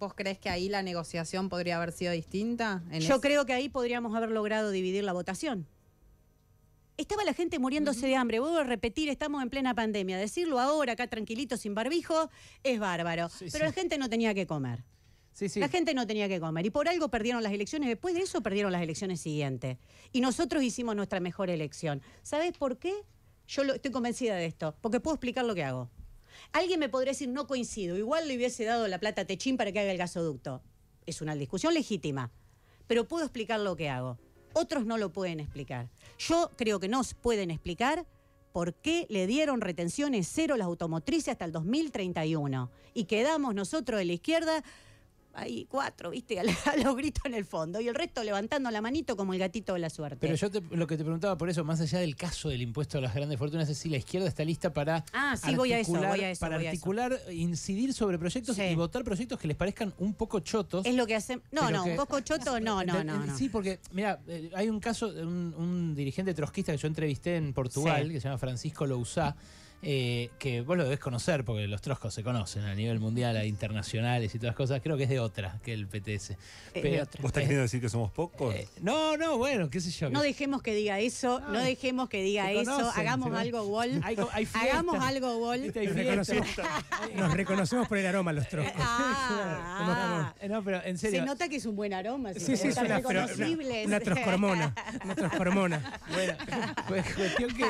¿vos 0.00 0.14
crees 0.14 0.38
que 0.38 0.48
ahí 0.48 0.68
la 0.70 0.82
negociación 0.82 1.50
podría 1.50 1.76
haber 1.76 1.92
sido 1.92 2.10
distinta? 2.12 2.82
En 2.90 3.00
Yo 3.00 3.14
ese- 3.16 3.20
creo 3.20 3.44
que 3.44 3.52
ahí 3.52 3.68
podríamos 3.68 4.16
haber 4.16 4.30
logrado 4.30 4.70
dividir 4.70 5.04
la 5.04 5.12
votación. 5.12 5.66
Estaba 6.96 7.22
la 7.24 7.34
gente 7.34 7.58
muriéndose 7.58 8.06
de 8.06 8.16
hambre. 8.16 8.40
Vuelvo 8.40 8.58
a 8.58 8.64
repetir, 8.64 9.08
estamos 9.08 9.42
en 9.42 9.50
plena 9.50 9.74
pandemia. 9.74 10.16
Decirlo 10.18 10.58
ahora, 10.58 10.92
acá 10.94 11.06
tranquilito, 11.06 11.56
sin 11.56 11.74
barbijo, 11.74 12.30
es 12.62 12.80
bárbaro. 12.80 13.28
Sí, 13.28 13.46
Pero 13.52 13.58
sí. 13.58 13.62
la 13.64 13.72
gente 13.72 13.98
no 13.98 14.08
tenía 14.08 14.34
que 14.34 14.46
comer. 14.46 14.84
La 15.56 15.68
gente 15.68 15.94
no 15.94 16.06
tenía 16.06 16.28
que 16.28 16.40
comer. 16.40 16.66
Y 16.66 16.70
por 16.70 16.88
algo 16.88 17.08
perdieron 17.08 17.42
las 17.42 17.52
elecciones. 17.52 17.88
Después 17.88 18.14
de 18.14 18.20
eso 18.20 18.42
perdieron 18.42 18.72
las 18.72 18.82
elecciones 18.82 19.20
siguientes. 19.20 19.78
Y 20.12 20.20
nosotros 20.20 20.62
hicimos 20.62 20.94
nuestra 20.94 21.20
mejor 21.20 21.50
elección. 21.50 22.02
¿Sabes 22.22 22.52
por 22.56 22.78
qué? 22.78 22.92
Yo 23.48 23.62
estoy 23.62 23.90
convencida 23.90 24.36
de 24.36 24.46
esto. 24.46 24.76
Porque 24.80 25.00
puedo 25.00 25.14
explicar 25.14 25.44
lo 25.44 25.54
que 25.54 25.64
hago. 25.64 25.90
Alguien 26.52 26.80
me 26.80 26.88
podría 26.88 27.12
decir, 27.12 27.28
no 27.28 27.46
coincido. 27.46 27.96
Igual 27.96 28.28
le 28.28 28.36
hubiese 28.36 28.64
dado 28.64 28.86
la 28.88 28.98
plata 28.98 29.22
a 29.22 29.24
Techín 29.24 29.56
para 29.56 29.72
que 29.72 29.80
haga 29.80 29.90
el 29.90 29.98
gasoducto. 29.98 30.62
Es 31.06 31.22
una 31.22 31.34
discusión 31.34 31.74
legítima. 31.74 32.30
Pero 32.86 33.08
puedo 33.08 33.24
explicar 33.24 33.60
lo 33.60 33.76
que 33.76 33.88
hago. 33.88 34.18
Otros 34.52 34.84
no 34.84 34.98
lo 34.98 35.12
pueden 35.12 35.40
explicar. 35.40 35.88
Yo 36.18 36.50
creo 36.56 36.78
que 36.78 36.88
nos 36.88 37.14
pueden 37.14 37.50
explicar 37.50 38.06
por 38.52 38.74
qué 38.74 39.06
le 39.08 39.26
dieron 39.26 39.62
retenciones 39.62 40.28
cero 40.30 40.54
a 40.54 40.58
las 40.58 40.66
automotrices 40.66 41.28
hasta 41.28 41.46
el 41.46 41.52
2031. 41.52 42.70
Y 42.92 43.04
quedamos 43.04 43.54
nosotros 43.54 43.98
de 43.98 44.04
la 44.04 44.12
izquierda 44.12 44.62
ahí 45.34 45.66
cuatro, 45.68 46.10
¿viste? 46.10 46.38
A, 46.40 46.76
los 46.76 46.96
gritos 46.96 47.24
en 47.26 47.34
el 47.34 47.44
fondo. 47.44 47.80
Y 47.80 47.88
el 47.88 47.94
resto 47.94 48.22
levantando 48.22 48.70
la 48.70 48.80
manito 48.80 49.16
como 49.16 49.32
el 49.32 49.38
gatito 49.38 49.74
de 49.74 49.78
la 49.80 49.90
suerte. 49.90 50.18
Pero 50.20 50.34
yo 50.34 50.50
te- 50.50 50.60
lo 50.76 50.86
que 50.86 50.96
te 50.96 51.02
preguntaba 51.04 51.36
por 51.38 51.48
eso, 51.48 51.64
más 51.64 51.80
allá 51.80 51.98
del 52.00 52.16
caso 52.16 52.48
del 52.48 52.62
impuesto 52.62 52.98
a 52.98 53.00
las 53.00 53.14
grandes 53.14 53.38
fortunas, 53.38 53.68
es 53.68 53.78
si 53.78 53.88
la 53.88 53.96
izquierda 53.96 54.28
está 54.28 54.44
lista 54.44 54.72
para 54.72 55.04
Ah, 55.12 55.36
sí, 55.36 55.54
voy 55.54 55.72
a 55.72 55.78
eso, 55.78 55.92
articular- 55.92 56.10
voy 56.16 56.20
a 56.24 56.30
eso, 56.30 56.40
para 56.40 56.56
voy 56.56 56.66
a 56.66 56.70
eso. 56.70 56.76
articular, 56.76 57.20
incidir 57.32 57.92
sobre 57.94 58.18
proyectos 58.18 58.56
Sí. 58.56 58.62
y 58.62 58.74
votar 58.74 59.04
proyectos 59.04 59.38
que 59.38 59.48
les 59.48 59.56
parezcan 59.56 59.94
un 59.98 60.14
poco 60.14 60.40
chotos. 60.40 60.84
es 60.86 60.94
lo 60.94 61.06
que 61.06 61.14
hacen. 61.14 61.42
No, 61.50 61.70
no, 61.70 61.84
que- 61.84 61.90
un 61.90 61.96
poco 61.96 62.20
choto, 62.20 62.58
no, 62.60 62.84
no, 62.84 63.02
no. 63.04 63.26
no. 63.26 63.36
Sí, 63.36 63.48
porque, 63.48 63.80
mira, 63.92 64.20
eh, 64.28 64.50
hay 64.54 64.68
un 64.68 64.80
caso 64.80 65.12
de 65.12 65.24
un, 65.24 65.54
un 65.56 65.94
dirigente 65.94 66.34
trotskista 66.34 66.72
que 66.72 66.78
yo 66.78 66.88
entrevisté 66.88 67.36
en 67.36 67.52
Portugal, 67.52 68.06
Sí. 68.06 68.12
que 68.14 68.20
se 68.20 68.28
llama 68.28 68.38
Francisco 68.38 68.86
Lousá, 68.86 69.36
eh, 69.82 70.30
que 70.38 70.60
vos 70.60 70.76
lo 70.76 70.84
debés 70.84 71.00
conocer 71.00 71.44
porque 71.44 71.66
los 71.66 71.80
troscos 71.80 72.14
se 72.14 72.22
conocen 72.22 72.62
a 72.64 72.74
nivel 72.74 73.00
mundial, 73.00 73.36
a 73.36 73.44
internacionales 73.44 74.34
y 74.34 74.38
todas 74.38 74.50
las 74.50 74.56
cosas. 74.56 74.80
Creo 74.82 74.96
que 74.96 75.04
es 75.04 75.08
de 75.08 75.18
otra 75.20 75.58
que 75.64 75.72
el 75.72 75.86
PTS. 75.88 76.36
Es 76.74 76.82
de 76.82 77.02
otra. 77.02 77.20
¿Vos 77.20 77.28
estás 77.30 77.42
queriendo 77.42 77.62
decir 77.62 77.80
que 77.80 77.88
somos 77.88 78.10
pocos? 78.12 78.54
Eh, 78.54 78.68
no, 78.80 79.16
no, 79.16 79.38
bueno, 79.38 79.68
qué 79.70 79.80
sé 79.80 79.90
yo. 79.90 80.08
No 80.10 80.22
dejemos 80.22 80.62
que 80.62 80.74
diga 80.74 81.00
eso, 81.00 81.40
no 81.40 81.58
Ay, 81.58 81.74
dejemos 81.74 82.08
que 82.08 82.22
diga 82.22 82.52
eso. 82.52 82.76
conocen, 82.76 83.00
Hagamos 83.00 83.34
algo, 83.34 83.62
Wall. 83.64 84.00
Hay 84.04 84.16
hay. 84.32 84.48
Hagamos 84.54 85.02
algo, 85.02 85.38
Wall. 85.38 85.66
Nos 85.66 85.94
reconocemos, 85.94 86.48
nos 87.16 87.34
reconocemos 87.34 87.88
por 87.88 87.98
el 87.98 88.06
aroma, 88.06 88.32
los. 88.32 88.46
Ah, 88.76 90.34
Eh, 90.40 90.48
No, 90.48 90.62
pero 90.62 90.82
en 90.84 90.98
se 90.98 91.22
nota 91.22 91.48
que 91.48 91.56
es 91.56 91.66
un 91.66 91.76
buen 91.76 91.92
aroma. 91.92 92.32
Sí, 92.34 92.56
sí, 92.56 92.68
es 92.68 92.76
una, 92.76 92.98
una, 92.98 93.26
una 93.86 94.00
troscormona. 94.00 94.74
Una 95.04 95.14
troscormona. 95.14 96.00
Bueno, 96.12 96.34
pues, 96.88 97.04
cuestión 97.14 97.54
que 97.54 97.64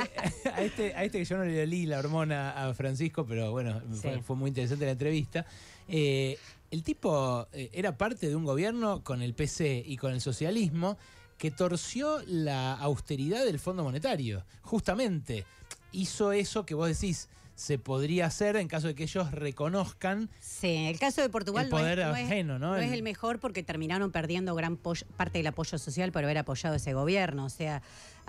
a 0.51 0.61
este, 0.63 0.95
a 0.95 1.05
este 1.05 1.19
que 1.19 1.25
yo 1.25 1.37
no 1.37 1.45
le 1.45 1.67
leí 1.67 1.87
a 2.33 2.73
Francisco, 2.75 3.25
pero 3.27 3.51
bueno, 3.53 3.81
fue, 4.01 4.15
Sí. 4.15 4.21
fue 4.23 4.37
muy 4.37 4.49
interesante 4.49 4.85
la 4.87 4.93
entrevista. 4.93 5.47
Eh, 5.89 6.39
el 6.71 6.83
tipo 6.83 7.47
eh, 7.53 7.71
era 7.73 7.97
parte 7.99 8.29
de 8.29 8.37
un 8.37 8.45
gobierno 8.45 9.03
con 9.05 9.21
el 9.23 9.35
PC 9.35 9.83
y 9.87 9.97
con 9.97 10.13
el 10.13 10.21
socialismo 10.21 10.97
que 11.39 11.51
torció 11.51 12.21
la 12.27 12.73
austeridad 12.75 13.45
del 13.45 13.59
Fondo 13.59 13.83
Monetario. 13.83 14.45
Justamente 14.63 15.45
hizo 15.93 16.33
eso 16.33 16.65
que 16.65 16.75
vos 16.75 16.89
decís 16.89 17.29
se 17.55 17.79
podría 17.79 18.27
hacer 18.27 18.57
en 18.57 18.67
caso 18.67 18.87
de 18.87 18.95
que 18.95 19.03
ellos 19.03 19.31
reconozcan 19.31 20.31
Sí, 20.41 20.69
el 20.87 20.99
caso 20.99 21.21
de 21.21 21.29
Portugal 21.29 21.67
El 21.67 21.71
no 21.71 21.77
es- 21.79 21.83
poder 21.83 21.99
no, 21.99 22.17
es, 22.17 22.25
ajeno, 22.25 22.59
¿no? 22.59 22.71
no 22.71 22.77
es 22.77 22.91
El- 22.93 23.03
mejor 23.03 23.39
porque 23.41 23.63
terminaron 23.63 24.11
perdiendo 24.11 24.55
gran 24.55 24.77
parte 24.79 25.39
del 25.39 25.47
apoyo 25.49 25.77
social 25.79 26.11
por 26.13 26.25
haber 26.25 26.39
apoyado 26.39 26.77
ese 26.77 26.95
gobierno. 26.95 27.45
O 27.45 27.51
sea, 27.51 27.83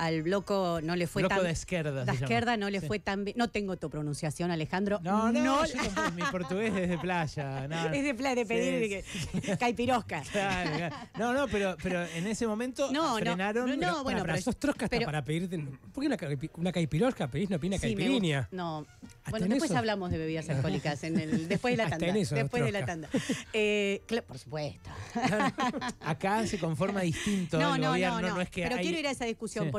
al 0.06 0.22
bloco 0.24 0.80
no 0.84 0.96
le 0.96 1.08
fue 1.08 1.22
bloco 1.22 1.36
tan 1.36 1.46
de 1.46 1.52
izquierda. 1.52 1.92
La 1.92 2.06
llama. 2.13 2.20
izquierda 2.20 2.58
no 2.58 2.70
le 2.70 2.82
Sí. 2.82 2.88
fue 2.88 3.00
tan 3.00 3.24
bien. 3.24 3.38
No 3.38 3.50
tengo 3.50 3.78
tu 3.78 3.89
pronunciación, 3.89 4.52
Alejandro. 4.52 5.00
No, 5.04 5.32
no, 5.32 5.66
yo 5.66 5.74
tampoco, 5.76 6.12
mi 6.12 6.22
portugués 6.24 6.74
es 6.76 6.89
de 6.89 6.98
playa. 6.98 7.68
no, 7.70 7.86
Es 7.94 8.04
de 8.04 8.13
plan 8.13 8.36
de 8.36 8.42
Sí, 8.42 8.48
pedir 8.48 9.04
que- 9.42 9.58
caipirosca. 9.60 10.22
Claro, 10.32 10.72
claro. 10.78 10.96
No, 11.18 11.34
no, 11.34 11.48
pero, 11.48 11.78
pero 11.82 12.04
en 12.06 12.28
ese 12.28 12.46
momento 12.48 12.92
No, 12.92 13.12
no, 13.12 13.16
frenaron. 13.18 13.70
no, 13.70 13.76
no, 13.78 14.04
bueno, 14.04 14.20
para, 14.22 14.34
pero- 14.34 14.44
sos 14.44 14.58
trosca 14.58 14.86
hasta 14.86 14.98
pero- 14.98 15.06
para 15.06 15.24
pedirte. 15.24 15.58
¿Por 15.94 16.02
qué 16.02 16.08
una, 16.08 16.18
caipi- 16.18 16.52
una 16.56 16.72
caipirosca 16.72 17.28
pedís? 17.30 17.50
No 17.50 17.56
una 17.56 17.63
Sí, 17.63 17.70
me 17.70 17.80
caipirinha. 17.96 18.50
No. 18.52 18.86
¿Hasta 19.02 19.32
Bueno, 19.32 19.46
en 19.46 19.50
después 19.52 19.72
eso? 19.72 19.78
hablamos 19.78 20.12
de 20.12 20.18
bebidas 20.18 20.50
alcohólicas 20.50 21.04
en 21.04 21.20
el, 21.20 21.48
después 21.48 21.74
de 21.74 21.84
la 21.84 21.89
tanda. 21.89 22.08
eso, 22.18 22.36
después 22.36 22.63
de 22.63 22.72
la 22.72 22.86
tanda. 22.86 23.10
Eh, 23.54 24.02
por 24.28 24.38
supuesto. 24.38 24.89
Acá 26.02 26.46
se 26.48 26.58
conforma 26.60 27.02
distinto 27.02 27.60
No, 27.60 27.76
el 27.76 27.82
no, 27.82 27.89
gobierno, 27.89 28.22
no, 28.22 28.36
no. 28.36 28.42
es 28.42 28.50
que 28.50 28.63
Pero 28.63 28.76
hay- 28.76 28.82
quiero 28.84 29.00
ir 29.00 29.08
a 29.08 29.12
esa 29.12 29.26
discusión 29.26 29.66
Sí. 29.66 29.72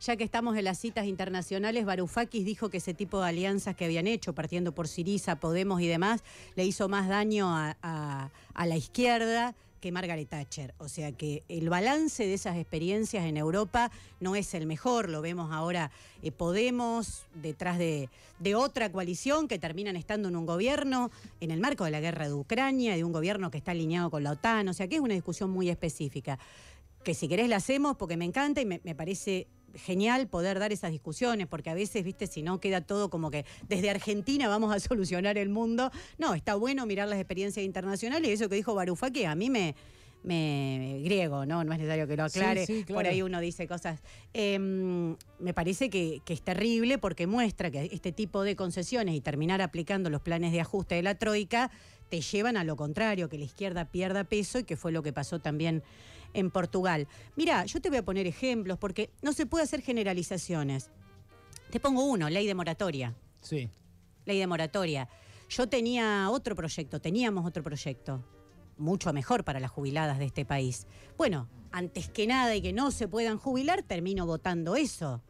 Ya 0.00 0.16
que 0.16 0.24
estamos 0.24 0.56
en 0.56 0.64
las 0.64 0.78
citas 0.78 1.06
internacionales, 1.06 1.84
Varoufakis 1.84 2.44
dijo 2.44 2.70
que 2.70 2.78
ese 2.78 2.94
tipo 2.94 3.20
de 3.20 3.28
alianzas 3.28 3.76
que 3.76 3.84
habían 3.84 4.06
hecho, 4.06 4.34
partiendo 4.34 4.72
por 4.72 4.88
Siriza, 4.88 5.36
Podemos 5.36 5.80
y 5.80 5.86
demás, 5.86 6.22
le 6.56 6.64
hizo 6.64 6.88
más 6.88 7.08
daño 7.08 7.48
a 7.54 8.30
la 8.56 8.76
izquierda 8.76 9.54
que 9.84 9.92
Margaret 9.92 10.26
Thatcher. 10.26 10.72
O 10.78 10.88
sea 10.88 11.12
que 11.12 11.42
el 11.50 11.68
balance 11.68 12.26
de 12.26 12.32
esas 12.32 12.56
experiencias 12.56 13.26
en 13.26 13.36
Europa 13.36 13.90
no 14.18 14.34
es 14.34 14.54
el 14.54 14.64
mejor. 14.64 15.10
Lo 15.10 15.20
vemos 15.20 15.52
ahora 15.52 15.90
eh, 16.22 16.32
Podemos 16.32 17.26
detrás 17.34 17.76
de, 17.76 18.08
de 18.38 18.54
otra 18.54 18.90
coalición 18.90 19.46
que 19.46 19.58
terminan 19.58 19.96
estando 19.96 20.28
en 20.30 20.36
un 20.36 20.46
gobierno 20.46 21.10
en 21.42 21.50
el 21.50 21.60
marco 21.60 21.84
de 21.84 21.90
la 21.90 22.00
guerra 22.00 22.28
de 22.28 22.32
Ucrania, 22.32 22.96
de 22.96 23.04
un 23.04 23.12
gobierno 23.12 23.50
que 23.50 23.58
está 23.58 23.72
alineado 23.72 24.10
con 24.10 24.24
la 24.24 24.30
OTAN. 24.30 24.66
O 24.70 24.72
sea 24.72 24.88
que 24.88 24.94
es 24.94 25.02
una 25.02 25.12
discusión 25.12 25.50
muy 25.50 25.68
específica 25.68 26.38
que 27.04 27.14
si 27.14 27.28
querés 27.28 27.48
la 27.48 27.56
hacemos 27.56 27.96
porque 27.96 28.16
me 28.16 28.24
encanta 28.24 28.60
y 28.60 28.66
me, 28.66 28.80
me 28.82 28.94
parece 28.94 29.46
genial 29.76 30.28
poder 30.28 30.58
dar 30.58 30.72
esas 30.72 30.90
discusiones, 30.90 31.46
porque 31.46 31.70
a 31.70 31.74
veces, 31.74 32.04
viste, 32.04 32.26
si 32.26 32.42
no 32.42 32.60
queda 32.60 32.80
todo 32.80 33.10
como 33.10 33.30
que 33.30 33.44
desde 33.68 33.90
Argentina 33.90 34.48
vamos 34.48 34.74
a 34.74 34.80
solucionar 34.80 35.38
el 35.38 35.48
mundo. 35.48 35.90
No, 36.18 36.34
está 36.34 36.54
bueno 36.54 36.86
mirar 36.86 37.08
las 37.08 37.18
experiencias 37.18 37.64
internacionales 37.64 38.28
y 38.28 38.32
eso 38.32 38.48
que 38.48 38.56
dijo 38.56 38.74
Varoufakis 38.74 39.26
a 39.26 39.34
mí 39.34 39.50
me, 39.50 39.74
me 40.22 41.00
griego, 41.04 41.46
¿no? 41.46 41.64
No 41.64 41.72
es 41.72 41.78
necesario 41.78 42.06
que 42.06 42.16
lo 42.16 42.24
aclare. 42.24 42.66
sí, 42.66 42.84
claro. 42.84 43.00
Por 43.00 43.06
ahí 43.06 43.22
uno 43.22 43.40
dice 43.40 43.66
cosas. 43.66 44.00
Em, 44.32 45.16
me 45.38 45.54
parece 45.54 45.90
que, 45.90 46.20
que 46.24 46.32
es 46.32 46.42
terrible 46.42 46.98
porque 46.98 47.26
muestra 47.26 47.70
que 47.70 47.90
este 47.92 48.12
tipo 48.12 48.42
de 48.42 48.56
concesiones 48.56 49.14
y 49.14 49.20
terminar 49.20 49.60
aplicando 49.60 50.10
los 50.10 50.22
planes 50.22 50.52
de 50.52 50.60
ajuste 50.60 50.94
de 50.96 51.02
la 51.02 51.16
Troika 51.16 51.70
te 52.08 52.20
llevan 52.20 52.56
a 52.56 52.64
lo 52.64 52.76
contrario, 52.76 53.28
que 53.28 53.38
la 53.38 53.44
izquierda 53.44 53.86
pierda 53.86 54.24
peso 54.24 54.58
y 54.58 54.64
que 54.64 54.76
fue 54.76 54.92
lo 54.92 55.02
que 55.02 55.12
pasó 55.12 55.40
también 55.40 55.82
en 56.34 56.50
Portugal. 56.50 57.08
Mira, 57.36 57.64
yo 57.64 57.80
te 57.80 57.88
voy 57.88 57.98
a 57.98 58.04
poner 58.04 58.26
ejemplos 58.26 58.78
porque 58.78 59.10
no 59.22 59.32
se 59.32 59.46
puede 59.46 59.64
hacer 59.64 59.80
generalizaciones. 59.80 60.90
Te 61.70 61.80
pongo 61.80 62.04
uno, 62.04 62.28
ley 62.28 62.46
de 62.46 62.54
moratoria. 62.54 63.14
Sí. 63.40 63.70
Ley 64.26 64.38
de 64.38 64.46
moratoria. 64.46 65.08
Yo 65.48 65.68
tenía 65.68 66.28
otro 66.30 66.54
proyecto, 66.54 67.00
teníamos 67.00 67.46
otro 67.46 67.62
proyecto, 67.62 68.22
mucho 68.76 69.12
mejor 69.12 69.44
para 69.44 69.60
las 69.60 69.70
jubiladas 69.70 70.18
de 70.18 70.26
este 70.26 70.44
país. 70.44 70.86
Bueno, 71.16 71.48
antes 71.70 72.08
que 72.08 72.26
nada 72.26 72.54
y 72.54 72.62
que 72.62 72.72
no 72.72 72.90
se 72.90 73.08
puedan 73.08 73.38
jubilar, 73.38 73.82
termino 73.82 74.26
votando 74.26 74.76
eso. 74.76 75.22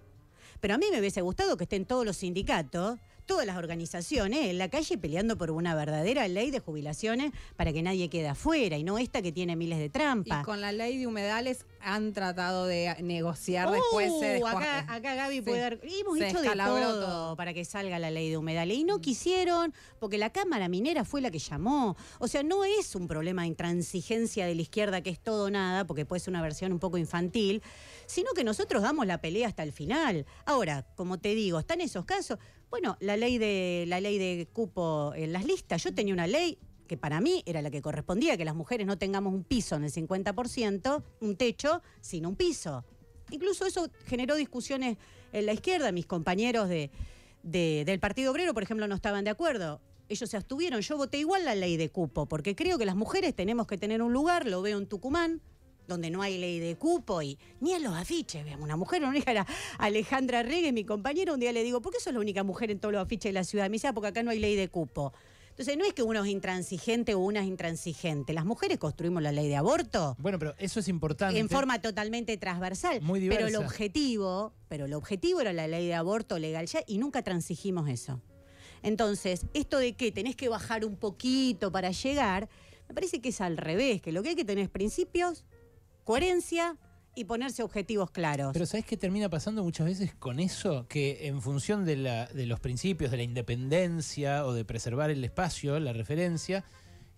Pero 0.60 0.74
a 0.74 0.78
mí 0.78 0.86
me 0.90 1.00
hubiese 1.00 1.20
gustado 1.20 1.56
que 1.56 1.64
estén 1.64 1.84
todos 1.84 2.06
los 2.06 2.16
sindicatos, 2.18 2.98
todas 3.26 3.46
las 3.46 3.56
organizaciones 3.56 4.46
en 4.50 4.58
la 4.58 4.68
calle 4.68 4.98
peleando 4.98 5.36
por 5.36 5.50
una 5.50 5.74
verdadera 5.74 6.26
ley 6.28 6.50
de 6.50 6.60
jubilaciones 6.60 7.32
para 7.56 7.72
que 7.72 7.82
nadie 7.82 8.08
quede 8.10 8.28
afuera 8.28 8.76
y 8.76 8.84
no 8.84 8.98
esta 8.98 9.22
que 9.22 9.32
tiene 9.32 9.56
miles 9.56 9.78
de 9.78 9.86
Y 9.86 9.90
trampas. 9.90 10.44
con 10.44 10.60
la 10.60 10.72
ley 10.72 10.98
de 10.98 11.06
humedales 11.06 11.66
han 11.80 12.12
tratado 12.12 12.66
de 12.66 12.94
negociar 13.02 13.68
Uh, 13.68 13.72
después. 13.72 14.12
se 14.20 14.38
descua- 14.40 14.52
acá, 14.58 14.78
acá 14.94 15.14
Gaby 15.14 15.36
Sí. 15.36 15.42
puede 15.42 15.60
dar. 15.60 15.78
Hemos 15.82 16.18
Se 16.18 16.28
hecho 16.28 16.40
de 16.40 16.48
todo, 16.56 17.00
todo. 17.06 17.36
para 17.36 17.52
que 17.54 17.64
salga 17.64 17.98
la 17.98 18.10
ley 18.10 18.30
de 18.30 18.36
humedales. 18.36 18.76
Y 18.78 18.84
no 18.84 19.00
quisieron, 19.00 19.74
porque 19.98 20.18
la 20.18 20.30
Cámara 20.30 20.68
Minera 20.68 21.04
fue 21.04 21.20
la 21.20 21.30
que 21.30 21.38
llamó. 21.38 21.96
O 22.18 22.28
sea, 22.28 22.42
no 22.42 22.64
es 22.64 22.94
un 22.94 23.06
problema 23.08 23.42
de 23.42 23.48
intransigencia 23.48 24.46
de 24.46 24.54
la 24.54 24.62
izquierda 24.62 25.02
que 25.02 25.10
es 25.10 25.20
todo 25.20 25.44
o 25.44 25.50
nada, 25.50 25.86
porque 25.86 26.04
puede 26.06 26.20
ser 26.20 26.30
una 26.30 26.42
versión 26.42 26.72
un 26.72 26.78
poco 26.78 26.98
infantil, 26.98 27.62
sino 28.06 28.32
que 28.32 28.44
nosotros 28.44 28.82
damos 28.82 29.06
la 29.06 29.20
pelea 29.20 29.48
hasta 29.48 29.62
el 29.62 29.72
final. 29.72 30.26
Ahora, 30.46 30.86
como 30.96 31.18
te 31.18 31.34
digo, 31.34 31.58
están 31.58 31.80
esos 31.80 32.04
casos. 32.04 32.38
Bueno, 32.70 32.96
la 33.00 33.16
ley 33.16 33.38
de 33.38 33.84
la 33.88 34.00
ley 34.00 34.18
de 34.18 34.46
cupo 34.52 35.12
en 35.14 35.32
las 35.32 35.44
listas. 35.44 35.82
Yo 35.84 35.94
tenía 35.94 36.12
una 36.14 36.26
ley 36.26 36.58
que 36.88 36.96
para 36.96 37.20
mí 37.20 37.42
era 37.46 37.62
la 37.62 37.70
que 37.70 37.80
correspondía, 37.80 38.36
que 38.36 38.44
las 38.44 38.54
mujeres 38.54 38.86
no 38.86 38.98
tengamos 38.98 39.32
un 39.32 39.44
piso 39.44 39.76
en 39.76 39.84
el 39.84 39.92
50%, 39.92 41.02
un 41.20 41.36
techo, 41.36 41.82
sino 42.00 42.28
un 42.28 42.36
piso. 42.36 42.84
Incluso 43.30 43.64
eso 43.66 43.88
generó 44.06 44.34
discusiones 44.36 44.98
en 45.32 45.46
la 45.46 45.52
izquierda. 45.52 45.92
Mis 45.92 46.06
compañeros 46.06 46.68
de, 46.68 46.90
de- 47.42 47.84
del 47.86 48.00
Partido 48.00 48.32
Obrero, 48.32 48.52
por 48.54 48.62
ejemplo, 48.62 48.86
no 48.88 48.94
estaban 48.94 49.24
de 49.24 49.30
acuerdo. 49.30 49.80
Ellos 50.08 50.28
se 50.28 50.36
abstuvieron. 50.36 50.80
Yo 50.82 50.96
voté 50.98 51.18
igual 51.18 51.44
la 51.46 51.54
ley 51.54 51.76
de 51.78 51.88
cupo, 51.88 52.26
porque 52.26 52.54
creo 52.54 52.76
que 52.76 52.84
las 52.84 52.96
mujeres 52.96 53.34
tenemos 53.34 53.66
que 53.66 53.78
tener 53.78 54.02
un 54.02 54.12
lugar, 54.12 54.46
lo 54.46 54.60
veo 54.60 54.76
en 54.78 54.86
Tucumán, 54.86 55.40
donde 55.86 56.10
no 56.10 56.22
hay 56.22 56.38
ley 56.38 56.58
de 56.60 56.76
cupo 56.76 57.22
y 57.22 57.38
ni 57.60 57.72
en 57.74 57.82
los 57.82 57.94
afiches. 57.94 58.44
Vean, 58.44 58.62
una 58.62 58.76
mujer, 58.76 59.00
una 59.02 59.10
única 59.10 59.30
era 59.30 59.46
Alejandra 59.78 60.42
Regue, 60.42 60.72
mi 60.72 60.84
compañera, 60.84 61.32
un 61.32 61.40
día 61.40 61.52
le 61.52 61.62
digo, 61.62 61.80
¿por 61.82 61.92
qué 61.92 62.00
sos 62.00 62.12
la 62.14 62.20
única 62.20 62.42
mujer 62.42 62.70
en 62.70 62.78
todos 62.78 62.92
los 62.92 63.02
afiches 63.02 63.30
de 63.30 63.32
la 63.34 63.44
ciudad? 63.44 63.66
Me 63.66 63.74
dice, 63.74 63.88
"Ah, 63.88 63.92
porque 63.92 64.08
acá 64.08 64.22
no 64.22 64.30
hay 64.30 64.38
ley 64.38 64.56
de 64.56 64.68
cupo. 64.68 65.12
Entonces, 65.50 65.76
no 65.78 65.84
es 65.84 65.92
que 65.92 66.02
uno 66.02 66.24
es 66.24 66.30
intransigente 66.30 67.14
o 67.14 67.20
una 67.20 67.38
es 67.40 67.46
intransigente. 67.46 68.32
Las 68.32 68.44
mujeres 68.44 68.76
construimos 68.78 69.22
la 69.22 69.30
ley 69.30 69.46
de 69.48 69.54
aborto 69.54 70.16
Bueno, 70.18 70.36
pero 70.36 70.52
eso 70.58 70.80
es 70.80 70.88
importante. 70.88 71.38
en 71.38 71.48
forma 71.48 71.80
totalmente 71.80 72.36
transversal. 72.38 73.00
Muy 73.02 73.20
pero 73.28 73.46
el 73.46 73.52
diversa. 73.52 73.64
objetivo, 73.64 74.52
pero 74.68 74.86
el 74.86 74.94
objetivo 74.94 75.40
era 75.40 75.52
la 75.52 75.68
ley 75.68 75.86
de 75.86 75.94
aborto 75.94 76.40
legal 76.40 76.66
ya 76.66 76.80
y 76.88 76.98
nunca 76.98 77.22
transigimos 77.22 77.88
eso. 77.88 78.20
Entonces, 78.82 79.46
esto 79.54 79.78
de 79.78 79.94
que 79.94 80.10
tenés 80.12 80.34
que 80.36 80.48
bajar 80.48 80.84
un 80.84 80.96
poquito 80.96 81.70
para 81.70 81.90
llegar, 81.92 82.48
me 82.88 82.94
parece 82.94 83.20
que 83.20 83.28
es 83.30 83.40
al 83.40 83.56
revés, 83.56 84.02
que 84.02 84.10
lo 84.12 84.22
que 84.22 84.30
hay 84.30 84.34
que 84.34 84.44
tener 84.44 84.64
es 84.64 84.70
principios, 84.70 85.44
coherencia 86.04 86.76
y 87.16 87.24
ponerse 87.24 87.62
objetivos 87.62 88.10
claros. 88.10 88.52
Pero 88.52 88.66
¿sabes 88.66 88.84
qué 88.86 88.96
termina 88.96 89.28
pasando 89.28 89.62
muchas 89.62 89.86
veces 89.86 90.14
con 90.14 90.40
eso? 90.40 90.86
Que 90.88 91.26
en 91.28 91.40
función 91.40 91.84
de, 91.84 91.96
la- 91.96 92.26
de 92.26 92.46
los 92.46 92.60
principios 92.60 93.10
de 93.10 93.16
la 93.18 93.22
independencia 93.22 94.44
o 94.46 94.52
de 94.52 94.64
preservar 94.64 95.10
el 95.10 95.22
espacio, 95.24 95.78
la 95.78 95.92
referencia, 95.92 96.64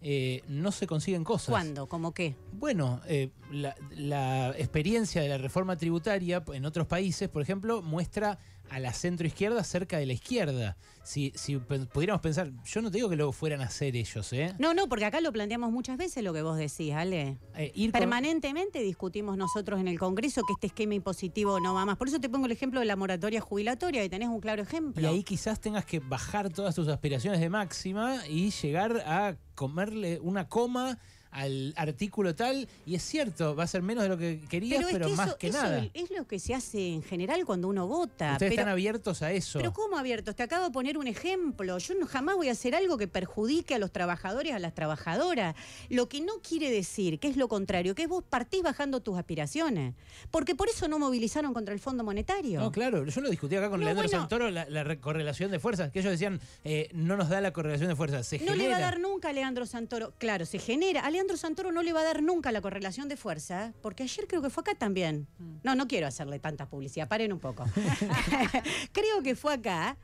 eh, 0.03 0.43
no 0.49 0.71
se 0.73 0.87
consiguen 0.87 1.25
cosas. 1.25 1.49
¿Cuándo? 1.49 1.87
¿Cómo 1.89 2.13
qué? 2.13 2.37
Bueno, 2.53 3.01
eh, 3.07 3.31
la, 3.51 3.75
la 3.93 4.51
experiencia 4.59 5.23
de 5.23 5.29
la 5.29 5.39
reforma 5.39 5.77
tributaria 5.77 6.45
en 6.53 6.67
otros 6.67 6.87
países, 6.87 7.29
por 7.31 7.41
ejemplo, 7.43 7.81
muestra 7.81 8.39
a 8.71 8.79
la 8.81 8.93
centroizquierda 8.93 9.63
cerca 9.65 9.99
de 9.99 10.07
la 10.07 10.13
izquierda. 10.13 10.77
Si, 11.05 11.33
si 11.37 11.57
pudiéramos 11.59 12.21
pensar, 12.21 12.51
yo 12.65 12.83
no 12.83 12.91
te 12.91 12.99
digo 12.99 13.09
que 13.09 13.15
lo 13.15 13.31
fueran 13.31 13.61
a 13.61 13.67
hacer 13.67 13.95
ellos, 13.95 14.33
¿eh? 14.33 14.55
No, 14.59 14.75
no, 14.75 14.89
porque 14.89 15.05
acá 15.05 15.21
lo 15.21 15.33
planteamos 15.33 15.71
muchas 15.71 15.97
veces 15.97 16.25
lo 16.25 16.33
que 16.33 16.43
vos 16.43 16.57
decís, 16.59 16.93
Ale. 16.93 17.39
Eh, 17.55 17.71
ir 17.77 17.93
con- 17.93 18.01
Permanentemente 18.01 18.81
discutimos 18.83 19.37
nosotros 19.37 19.79
en 19.79 19.87
el 19.87 19.99
Congreso 20.01 20.43
que 20.47 20.55
este 20.55 20.67
esquema 20.67 20.95
impositivo 20.95 21.61
no 21.61 21.75
va 21.75 21.85
más. 21.87 21.97
Por 21.97 22.09
eso 22.09 22.19
te 22.19 22.29
pongo 22.29 22.47
el 22.47 22.53
ejemplo 22.53 22.81
de 22.81 22.87
la 22.87 22.97
moratoria 22.97 23.41
jubilatoria, 23.41 24.05
y 24.05 24.09
tenés 24.09 24.29
un 24.29 24.41
claro 24.41 24.63
ejemplo. 24.63 25.01
Y 25.01 25.07
ahí 25.07 25.23
quizás 25.23 25.61
tengas 25.61 25.85
que 25.85 26.01
bajar 26.01 26.51
todas 26.53 26.75
tus 26.75 26.89
aspiraciones 26.89 27.39
de 27.41 27.49
máxima 27.51 28.27
y 28.27 28.51
llegar 28.51 28.97
a 29.07 29.37
comerle 29.55 30.19
una 30.21 30.49
coma 30.49 30.99
al 31.37 31.73
artículo 31.77 32.35
tal. 32.35 32.69
Y 32.87 32.95
es 32.95 33.03
cierto, 33.03 33.55
va 33.55 33.65
a 33.65 33.67
ser 33.67 33.83
menos 33.83 34.03
de 34.05 34.09
lo 34.09 34.19
que 34.19 34.41
querías, 34.49 34.85
pero, 34.91 35.07
que 35.07 35.13
más 35.15 35.29
eso- 35.29 35.39
que 35.39 35.47
eso 35.49 35.63
nada. 35.63 35.89
es 35.95 36.11
lo 36.11 36.27
que 36.27 36.39
se 36.39 36.55
hace 36.55 36.89
en 36.89 37.03
general 37.03 37.45
cuando 37.45 37.69
uno 37.69 37.87
vota. 37.87 38.33
Ustedes 38.33 38.51
pero, 38.51 38.53
están 38.63 38.69
abiertos 38.69 39.23
a 39.23 39.33
eso. 39.33 39.59
pero 39.59 39.73
¿cómo 39.73 39.97
abiertos? 39.99 40.35
Te 40.35 40.43
acabo 40.43 40.65
de 40.65 40.71
poner 40.71 40.99
un 40.99 41.07
ejemplo. 41.07 41.79
Yo 41.79 41.95
no, 41.95 42.07
jamás 42.07 42.37
voy 42.37 42.49
a 42.49 42.53
hacer 42.53 42.75
algo 42.75 42.97
que 42.99 43.09
perjudique 43.09 43.75
a 43.75 43.79
los 43.79 43.93
trabajadores, 43.93 44.53
a 44.53 44.59
las 44.59 44.75
trabajadoras. 44.75 45.55
Lo 45.91 46.09
que 46.09 46.21
no 46.21 46.35
quiere 46.47 46.71
decir, 46.71 47.19
que 47.19 47.29
es 47.29 47.37
lo 47.37 47.49
contrario, 47.49 47.95
que 47.95 48.03
es 48.05 48.09
vos 48.09 48.25
partís 48.29 48.63
bajando 48.63 49.01
tus 49.01 49.19
aspiraciones. 49.19 49.95
Porque 50.31 50.55
por 50.55 50.69
eso 50.69 50.89
no 50.89 50.99
movilizaron 50.99 51.53
contra 51.53 51.75
el 51.75 51.81
Fondo 51.81 52.05
Monetario. 52.05 52.61
No, 52.61 52.73
claro, 52.73 53.05
yo 53.05 53.21
lo 53.21 53.29
discutí 53.29 53.57
acá 53.57 53.69
con 53.69 53.81
No, 53.81 53.85
Leandro 53.87 54.05
bueno. 54.05 54.19
Santoro, 54.21 54.51
la, 54.51 54.67
la 54.69 54.85
re- 54.85 55.01
correlación 55.01 55.51
de 55.51 55.59
fuerzas, 55.59 55.91
que 55.91 55.99
ellos 56.01 56.13
decían, 56.13 56.41
eh, 56.65 56.89
no 56.93 57.17
nos 57.17 57.29
da 57.29 57.41
la 57.41 57.53
correlación 57.53 57.89
de 57.89 57.97
fuerzas, 57.97 58.27
se 58.27 58.39
No 58.39 58.53
genera. 58.53 58.63
le 58.63 58.69
va 58.71 58.77
a 58.77 58.81
dar 58.81 59.01
nunca 59.01 59.31
a 59.31 59.33
Leandro 59.33 59.67
Santoro. 59.67 60.13
Claro, 60.19 60.47
se 60.47 60.59
genera. 60.59 61.01
A 61.01 61.11
Leandro 61.11 61.26
Santoro 61.37 61.73
no 61.73 61.83
le 61.83 61.93
va 61.93 62.01
a 62.01 62.05
dar 62.05 62.23
nunca 62.23 62.53
la 62.53 62.61
correlación 62.61 63.09
de 63.09 63.17
fuerza, 63.17 63.73
porque 63.83 64.05
ayer 64.05 64.27
creo 64.29 64.43
que 64.43 64.51
fue 64.51 64.61
acá 64.61 64.75
también. 64.75 65.27
No, 65.65 65.75
no 65.75 65.89
quiero 65.89 66.07
hacerle 66.07 66.39
tanta 66.39 66.69
publicidad, 66.69 67.09
paren 67.09 67.33
un 67.33 67.41
poco. 67.41 67.65
creo 68.93 69.23
que 69.23 69.35
fue 69.35 69.55
acá 69.55 69.97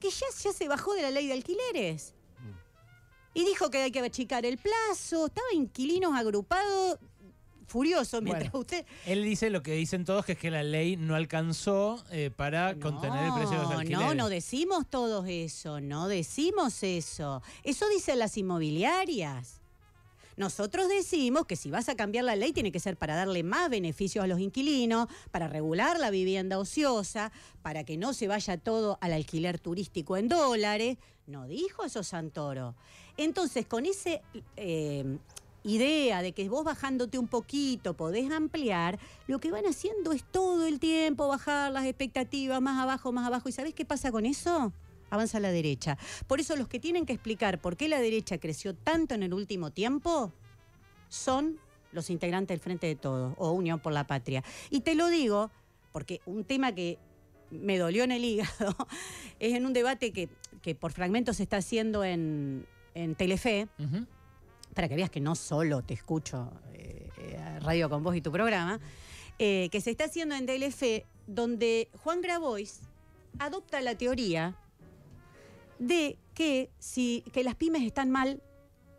que 0.00 0.10
ya, 0.10 0.26
ya 0.42 0.52
se 0.52 0.68
bajó 0.68 0.94
de 0.94 1.02
la 1.02 1.10
ley 1.10 1.26
de 1.26 1.32
alquileres. 1.34 2.14
Y 3.34 3.44
dijo 3.44 3.70
que 3.70 3.78
hay 3.82 3.90
que 3.92 4.00
achicar 4.00 4.44
el 4.46 4.58
plazo. 4.58 5.26
Estaba 5.26 5.46
inquilinos 5.54 6.12
agrupados, 6.16 6.98
furiosos, 7.66 8.22
mientras 8.22 8.50
Bueno. 8.50 8.60
usted. 8.62 8.84
Él 9.06 9.22
dice 9.22 9.50
lo 9.50 9.62
que 9.62 9.72
dicen 9.72 10.04
todos, 10.04 10.24
que 10.24 10.32
es 10.32 10.38
que 10.38 10.50
la 10.50 10.62
ley 10.62 10.96
no 10.96 11.14
alcanzó 11.14 12.02
eh, 12.10 12.30
para 12.34 12.74
contener 12.80 13.26
el 13.26 13.34
precio 13.34 13.52
de 13.56 13.62
los 13.62 13.70
No, 13.70 13.78
alquileres. 13.78 14.06
No, 14.06 14.14
no 14.14 14.28
decimos 14.28 14.86
todos 14.88 15.26
eso, 15.28 15.80
no 15.80 16.08
decimos 16.08 16.82
eso. 16.82 17.42
Eso 17.62 17.88
dicen 17.90 18.18
las 18.18 18.36
inmobiliarias. 18.36 19.60
Nosotros 20.38 20.88
decimos 20.88 21.46
que 21.46 21.56
si 21.56 21.68
vas 21.68 21.88
a 21.88 21.96
cambiar 21.96 22.24
la 22.24 22.36
ley 22.36 22.52
tiene 22.52 22.70
que 22.70 22.78
ser 22.78 22.96
para 22.96 23.16
darle 23.16 23.42
más 23.42 23.68
beneficios 23.68 24.22
a 24.22 24.28
los 24.28 24.38
inquilinos, 24.38 25.08
para 25.32 25.48
regular 25.48 25.98
la 25.98 26.10
vivienda 26.10 26.60
ociosa, 26.60 27.32
para 27.60 27.82
que 27.82 27.96
no 27.96 28.14
se 28.14 28.28
vaya 28.28 28.56
todo 28.56 28.98
al 29.00 29.12
alquiler 29.14 29.58
turístico 29.58 30.16
en 30.16 30.28
dólares. 30.28 30.96
No 31.26 31.48
dijo 31.48 31.84
eso 31.84 32.04
Santoro. 32.04 32.76
Entonces, 33.16 33.66
con 33.66 33.84
esa 33.84 34.20
idea 35.64 36.22
de 36.22 36.32
que 36.32 36.48
vos 36.48 36.62
bajándote 36.62 37.18
un 37.18 37.26
poquito 37.26 37.94
podés 37.94 38.30
ampliar, 38.30 39.00
lo 39.26 39.40
que 39.40 39.50
van 39.50 39.66
haciendo 39.66 40.12
es 40.12 40.22
todo 40.22 40.68
el 40.68 40.78
tiempo 40.78 41.26
bajar 41.26 41.72
las 41.72 41.84
expectativas 41.84 42.62
más 42.62 42.80
abajo, 42.80 43.10
más 43.10 43.26
abajo. 43.26 43.48
¿Y 43.48 43.52
sabés 43.52 43.74
qué 43.74 43.84
pasa 43.84 44.12
con 44.12 44.24
eso? 44.24 44.72
Avanza 45.10 45.40
la 45.40 45.50
derecha. 45.50 45.98
Por 46.26 46.40
eso 46.40 46.56
los 46.56 46.68
que 46.68 46.80
tienen 46.80 47.06
que 47.06 47.12
explicar 47.12 47.60
por 47.60 47.76
qué 47.76 47.88
la 47.88 48.00
derecha 48.00 48.38
creció 48.38 48.74
tanto 48.74 49.14
en 49.14 49.22
el 49.22 49.34
último 49.34 49.70
tiempo 49.70 50.32
son 51.08 51.58
los 51.92 52.10
integrantes 52.10 52.54
del 52.54 52.60
Frente 52.60 52.86
de 52.86 52.96
Todos 52.96 53.34
o 53.38 53.52
Unión 53.52 53.80
por 53.80 53.92
la 53.92 54.06
Patria. 54.06 54.44
Y 54.70 54.80
te 54.80 54.94
lo 54.94 55.08
digo 55.08 55.50
porque 55.92 56.20
un 56.26 56.44
tema 56.44 56.72
que 56.72 56.98
me 57.50 57.78
dolió 57.78 58.04
en 58.04 58.12
el 58.12 58.24
hígado 58.24 58.76
es 59.40 59.54
en 59.54 59.66
un 59.66 59.72
debate 59.72 60.12
que, 60.12 60.28
que 60.62 60.74
por 60.74 60.92
fragmentos 60.92 61.38
se 61.38 61.44
está 61.44 61.58
haciendo 61.58 62.04
en, 62.04 62.66
en 62.94 63.14
Telefe, 63.14 63.68
para 64.74 64.88
que 64.88 64.96
veas 64.96 65.10
que 65.10 65.20
no 65.20 65.34
solo 65.34 65.82
te 65.82 65.94
escucho 65.94 66.52
eh, 66.72 67.08
eh, 67.18 67.60
radio 67.60 67.88
con 67.88 68.02
vos 68.02 68.14
y 68.16 68.20
tu 68.20 68.30
programa, 68.30 68.80
eh, 69.38 69.68
que 69.70 69.80
se 69.80 69.90
está 69.90 70.04
haciendo 70.04 70.34
en 70.34 70.46
Telefe, 70.46 71.06
donde 71.26 71.88
Juan 72.02 72.20
Grabois 72.20 72.80
adopta 73.38 73.80
la 73.80 73.94
teoría 73.96 74.56
de 75.78 76.18
que, 76.34 76.70
si, 76.78 77.24
que 77.32 77.44
las 77.44 77.54
pymes 77.54 77.82
están 77.82 78.10
mal 78.10 78.42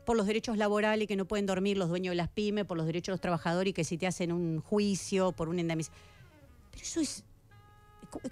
por 0.05 0.17
los 0.17 0.25
derechos 0.25 0.57
laborales 0.57 1.07
que 1.07 1.15
no 1.15 1.25
pueden 1.25 1.45
dormir 1.45 1.77
los 1.77 1.89
dueños 1.89 2.13
de 2.13 2.15
las 2.15 2.29
pymes, 2.29 2.65
por 2.65 2.77
los 2.77 2.85
derechos 2.85 3.07
de 3.07 3.13
los 3.13 3.21
trabajadores 3.21 3.71
y 3.71 3.73
que 3.73 3.83
si 3.83 3.97
te 3.97 4.07
hacen 4.07 4.31
un 4.31 4.59
juicio 4.59 5.31
por 5.33 5.49
un 5.49 5.59
indemnización. 5.59 6.01
Pero 6.71 6.83
eso 6.83 6.99
es... 6.99 7.23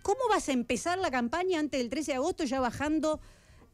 ¿Cómo 0.02 0.22
vas 0.28 0.50
a 0.50 0.54
empezar 0.54 0.98
la 0.98 1.12
campaña 1.12 1.60
antes 1.60 1.80
del 1.80 1.90
13 1.90 2.14
de 2.14 2.16
agosto 2.16 2.44
ya 2.46 2.60
bajando 2.60 3.20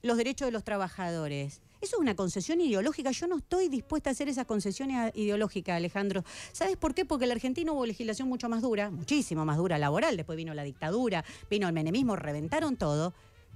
los 0.01 0.17
derechos 0.17 0.47
de 0.47 0.51
los 0.51 0.65
trabajadores? 0.65 1.61
Eso 1.79 1.95
es 1.95 2.01
una 2.01 2.15
concesión 2.15 2.59
ideológica. 2.59 3.11
Yo 3.11 3.27
no 3.27 3.37
estoy 3.37 3.69
dispuesta 3.69 4.09
a 4.09 4.11
hacer 4.11 4.27
esas 4.27 4.45
concesiones 4.45 5.13
ideológicas, 5.15 5.75
Alejandro. 5.75 6.23
¿Sabes 6.51 6.75
por 6.77 6.93
qué? 6.93 7.05
Porque 7.05 7.25
en 7.25 7.29
la 7.29 7.35
Argentina 7.35 7.71
hubo 7.71 7.85
legislación 7.85 8.27
mucho 8.27 8.49
más 8.49 8.61
dura, 8.61 8.89
muchísimo 8.89 9.45
más 9.45 9.57
dura 9.57 9.77
laboral. 9.77 10.17
Después 10.17 10.35
vino 10.35 10.53
la 10.53 10.63
dictadura, 10.63 11.23
vino 11.49 11.67
el 11.67 11.73
menemismo, 11.73 12.15
reventaron 12.15 12.75
todo. 12.75 13.13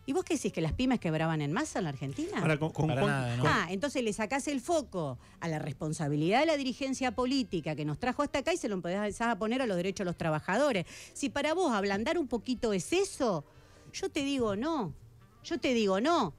¿Y 0.08 0.14
vos 0.14 0.24
qué 0.24 0.36
decís? 0.36 0.54
¿Que 0.54 0.62
las 0.62 0.72
pymes 0.72 1.02
quebraban 1.02 1.42
en 1.42 1.52
masa 1.52 1.80
en 1.80 1.84
la 1.84 1.90
Argentina? 1.90 2.40
Ahora, 2.40 2.58
con, 2.58 2.72
con 2.72 2.88
Para 2.88 3.36
Ah, 3.44 3.68
entonces 3.70 4.02
le 4.02 4.14
sacás 4.14 4.48
el 4.48 4.62
foco 4.62 5.20
a 5.42 5.50
la 5.50 5.60
responsabilidad 5.60 6.40
de 6.40 6.46
la 6.46 6.56
dirigencia 6.56 7.12
política 7.12 7.76
que 7.76 7.84
nos 7.84 8.00
trajo 8.00 8.24
hasta 8.24 8.40
acá 8.40 8.54
y 8.54 8.58
se 8.58 8.70
lo 8.70 8.76
empezás 8.76 9.20
a 9.20 9.38
poner 9.38 9.62
a 9.62 9.66
los 9.66 9.76
derechos 9.76 10.06
de 10.06 10.10
los 10.12 10.18
trabajadores. 10.18 10.86
Si 11.14 11.28
para 11.28 11.54
vos 11.54 11.74
ablandar 11.74 12.18
un 12.18 12.30
poquito 12.30 12.72
es 12.72 12.94
eso, 12.94 13.44
yo 13.92 14.10
te 14.10 14.24
digo 14.24 14.56
no. 14.56 14.94
Yo 15.44 15.60
te 15.60 15.74
digo 15.74 16.00
no. 16.00 16.34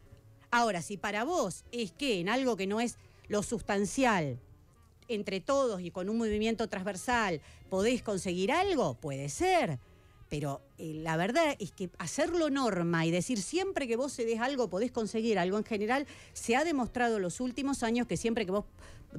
Ahora, 0.51 0.81
si 0.81 0.97
para 0.97 1.25
vos 1.25 1.67
es 1.71 1.93
que 1.93 2.21
en 2.21 2.31
algo 2.31 2.57
que 2.57 2.67
no 2.67 2.81
es 2.81 2.97
lo 3.29 3.43
sustancial, 3.43 4.41
entre 5.09 5.41
todos 5.41 5.83
y 5.83 5.91
con 5.91 6.09
un 6.09 6.17
movimiento 6.17 6.69
transversal, 6.69 7.43
podés 7.69 8.03
conseguir 8.03 8.51
algo, 8.51 8.95
puede 8.95 9.29
ser. 9.29 9.79
Pero 10.29 10.61
eh, 10.77 10.93
la 10.95 11.17
verdad 11.17 11.57
es 11.59 11.73
que 11.73 11.91
hacerlo 11.99 12.51
norma 12.51 13.07
y 13.07 13.11
decir 13.11 13.41
siempre 13.41 13.88
que 13.88 13.97
vos 13.97 14.12
cedes 14.12 14.41
algo 14.41 14.69
podés 14.69 14.91
conseguir 14.91 15.38
algo 15.38 15.59
en 15.59 15.64
general, 15.64 16.07
se 16.33 16.57
ha 16.57 16.64
demostrado 16.64 17.17
en 17.17 17.23
los 17.23 17.41
últimos 17.41 17.83
años 17.83 18.07
que 18.07 18.17
siempre 18.17 18.45
que 18.45 18.53
vos 18.53 18.64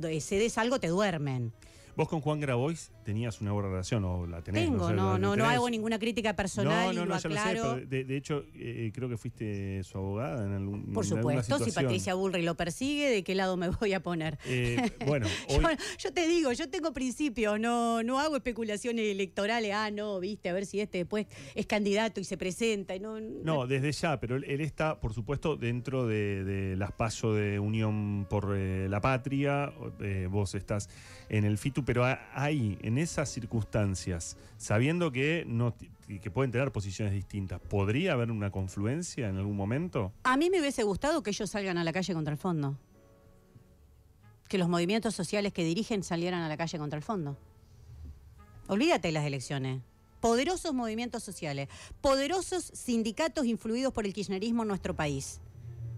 eh, 0.04 0.22
cedes 0.22 0.58
algo 0.58 0.80
te 0.80 0.88
duermen. 0.88 1.52
Vos 2.00 2.08
con 2.08 2.22
Juan 2.22 2.40
Grabois 2.40 2.94
tenías 3.04 3.42
una 3.42 3.52
buena 3.52 3.68
relación 3.68 4.06
o 4.06 4.26
la 4.26 4.42
tenés. 4.42 4.64
Tengo, 4.64 4.90
no, 4.94 5.18
no, 5.18 5.20
no 5.20 5.32
tenés. 5.34 5.48
hago 5.50 5.70
ninguna 5.70 6.00
crítica 6.00 6.34
personal 6.34 6.86
No, 6.88 6.94
y 6.94 6.96
no, 6.96 7.06
lo 7.06 7.16
no, 7.16 7.20
ya 7.20 7.28
lo 7.30 7.36
sé, 7.36 7.40
aclaro. 7.42 7.74
pero 7.76 7.88
de, 7.88 8.04
de 8.06 8.16
hecho 8.16 8.46
eh, 8.56 8.90
creo 8.96 9.10
que 9.10 9.18
fuiste 9.18 9.84
su 9.84 9.98
abogada 9.98 10.46
en 10.46 10.54
algún 10.54 10.94
Por 10.94 11.06
supuesto, 11.06 11.60
si. 11.60 11.74
Patricia 11.74 12.14
Bullrich 12.14 12.46
lo 12.46 12.56
persigue, 12.56 13.10
¿de 13.10 13.24
qué 13.26 13.36
lado 13.36 13.58
me 13.58 13.68
voy 13.68 13.92
a 13.92 14.00
poner? 14.02 14.38
Eh, 14.46 14.78
bueno, 15.06 15.28
hoy, 15.50 15.58
Yo, 15.62 15.70
yo 15.98 16.14
te 16.14 16.26
digo, 16.26 16.54
yo 16.54 16.70
tengo 16.70 16.94
principios, 16.94 17.60
no, 17.60 18.02
no 18.02 18.18
hago 18.22 18.38
especulaciones 18.38 19.06
electorales. 19.06 19.74
Ah, 19.76 19.92
no, 19.92 20.22
viste, 20.22 20.48
a 20.48 20.54
ver 20.54 20.66
si 20.66 20.80
este 20.80 21.00
después 21.00 21.28
es 21.54 21.66
candidato 21.66 22.22
y 22.22 22.24
se 22.24 22.38
presenta. 22.38 22.96
y 22.96 23.02
no, 23.02 23.20
No, 23.20 23.68
desde 23.68 23.92
ya, 23.92 24.20
pero 24.22 24.38
él, 24.38 24.46
él 24.48 24.62
está, 24.62 25.02
por 25.02 25.14
supuesto, 25.14 25.58
dentro 25.58 26.08
de, 26.08 26.46
de 26.46 26.78
las 26.78 26.94
pasos 26.94 27.36
de 27.36 27.60
Unión 27.60 28.26
por 28.30 28.54
eh, 28.56 28.88
la 28.90 29.02
Patria. 29.02 29.74
eh, 30.00 30.28
vos 30.32 30.56
estás 30.56 30.88
en 31.28 31.44
el 31.44 31.58
FITU, 31.58 31.84
pero 31.90 32.06
ahí, 32.36 32.78
en 32.84 33.00
esas 33.00 33.30
circunstancias, 33.30 34.38
sabiendo 34.60 35.12
que, 35.12 35.44
no, 35.48 35.74
que 36.22 36.30
pueden 36.30 36.52
tener 36.52 36.72
posiciones 36.72 37.16
distintas, 37.16 37.60
¿podría 37.60 38.14
haber 38.14 38.30
una 38.30 38.52
confluencia 38.52 39.28
en 39.28 39.38
algún 39.38 39.58
momento? 39.58 40.14
A 40.24 40.38
mí 40.38 40.52
me 40.52 40.60
hubiese 40.60 40.84
gustado 40.84 41.24
que 41.24 41.32
ellos 41.32 41.50
salgan 41.50 41.80
a 41.80 41.84
la 41.84 41.92
calle 41.92 42.14
contra 42.14 42.32
el 42.32 42.38
fondo. 42.38 42.78
Que 44.48 44.60
los 44.60 44.70
movimientos 44.70 45.16
sociales 45.16 45.52
que 45.52 45.64
dirigen 45.64 46.04
salieran 46.04 46.44
a 46.44 46.48
la 46.48 46.58
calle 46.58 46.78
contra 46.78 46.96
el 46.96 47.04
fondo. 47.04 47.36
Olvídate 48.68 49.08
de 49.08 49.14
las 49.14 49.26
elecciones. 49.26 49.82
Poderosos 50.22 50.76
movimientos 50.76 51.24
sociales, 51.24 51.70
poderosos 52.02 52.66
sindicatos 52.66 53.48
influidos 53.48 53.94
por 53.94 54.06
el 54.06 54.14
kirchnerismo 54.14 54.62
en 54.62 54.68
nuestro 54.68 54.96
país. 54.96 55.42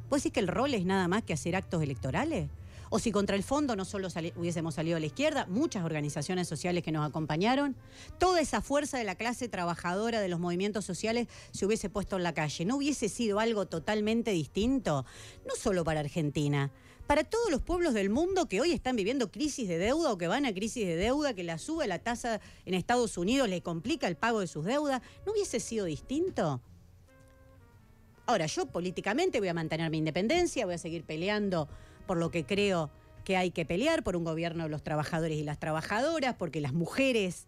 ¿Vos 0.09 0.23
decís 0.23 0.31
que 0.31 0.39
el 0.39 0.47
rol 0.47 0.73
es 0.73 0.85
nada 0.85 1.09
más 1.09 1.23
que 1.23 1.33
hacer 1.33 1.53
actos 1.53 1.83
electorales? 1.83 2.47
O 2.93 2.99
si 2.99 3.13
contra 3.13 3.37
el 3.37 3.43
fondo 3.43 3.77
no 3.77 3.85
solo 3.85 4.09
hubiésemos 4.35 4.75
salido 4.75 4.97
a 4.97 4.99
la 4.99 5.05
izquierda, 5.05 5.45
muchas 5.45 5.85
organizaciones 5.85 6.49
sociales 6.49 6.83
que 6.83 6.91
nos 6.91 7.07
acompañaron, 7.07 7.77
toda 8.19 8.41
esa 8.41 8.59
fuerza 8.59 8.97
de 8.97 9.05
la 9.05 9.15
clase 9.15 9.47
trabajadora 9.47 10.19
de 10.19 10.27
los 10.27 10.41
movimientos 10.41 10.83
sociales 10.83 11.29
se 11.53 11.65
hubiese 11.65 11.89
puesto 11.89 12.17
en 12.17 12.23
la 12.23 12.33
calle. 12.33 12.65
¿No 12.65 12.75
hubiese 12.75 13.07
sido 13.07 13.39
algo 13.39 13.65
totalmente 13.65 14.31
distinto? 14.31 15.05
No 15.47 15.55
solo 15.55 15.85
para 15.85 16.01
Argentina, 16.01 16.69
para 17.07 17.23
todos 17.23 17.49
los 17.49 17.61
pueblos 17.61 17.93
del 17.93 18.09
mundo 18.09 18.49
que 18.49 18.59
hoy 18.59 18.73
están 18.73 18.97
viviendo 18.97 19.31
crisis 19.31 19.69
de 19.69 19.77
deuda 19.77 20.11
o 20.11 20.17
que 20.17 20.27
van 20.27 20.45
a 20.45 20.53
crisis 20.53 20.85
de 20.85 20.97
deuda, 20.97 21.33
que 21.33 21.45
la 21.45 21.59
sube 21.59 21.87
la 21.87 21.99
tasa 21.99 22.41
en 22.65 22.73
Estados 22.73 23.17
Unidos 23.17 23.47
le 23.47 23.61
complica 23.61 24.05
el 24.09 24.17
pago 24.17 24.41
de 24.41 24.47
sus 24.47 24.65
deudas. 24.65 25.01
¿No 25.25 25.31
hubiese 25.31 25.61
sido 25.61 25.85
distinto? 25.85 26.59
Ahora, 28.25 28.47
yo 28.47 28.65
políticamente 28.65 29.39
voy 29.39 29.47
a 29.47 29.53
mantener 29.53 29.89
mi 29.89 29.99
independencia, 29.99 30.65
voy 30.65 30.75
a 30.75 30.77
seguir 30.77 31.05
peleando 31.05 31.69
por 32.01 32.17
lo 32.17 32.31
que 32.31 32.45
creo 32.45 32.89
que 33.23 33.37
hay 33.37 33.51
que 33.51 33.65
pelear, 33.65 34.03
por 34.03 34.15
un 34.15 34.23
gobierno 34.23 34.63
de 34.63 34.69
los 34.69 34.83
trabajadores 34.83 35.37
y 35.37 35.43
las 35.43 35.59
trabajadoras, 35.59 36.35
porque 36.35 36.59
las 36.59 36.73
mujeres 36.73 37.47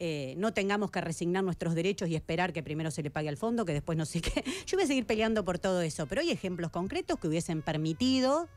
eh, 0.00 0.34
no 0.38 0.52
tengamos 0.52 0.90
que 0.90 1.00
resignar 1.00 1.44
nuestros 1.44 1.74
derechos 1.74 2.08
y 2.08 2.16
esperar 2.16 2.52
que 2.52 2.62
primero 2.62 2.90
se 2.90 3.02
le 3.02 3.10
pague 3.10 3.28
al 3.28 3.36
fondo, 3.36 3.64
que 3.64 3.72
después 3.72 3.96
no 3.96 4.06
sé 4.06 4.20
qué. 4.20 4.44
Yo 4.66 4.76
voy 4.76 4.84
a 4.84 4.86
seguir 4.88 5.06
peleando 5.06 5.44
por 5.44 5.58
todo 5.58 5.82
eso, 5.82 6.06
pero 6.06 6.20
hay 6.20 6.30
ejemplos 6.30 6.70
concretos 6.70 7.18
que 7.18 7.28
hubiesen 7.28 7.62
permitido 7.62 8.48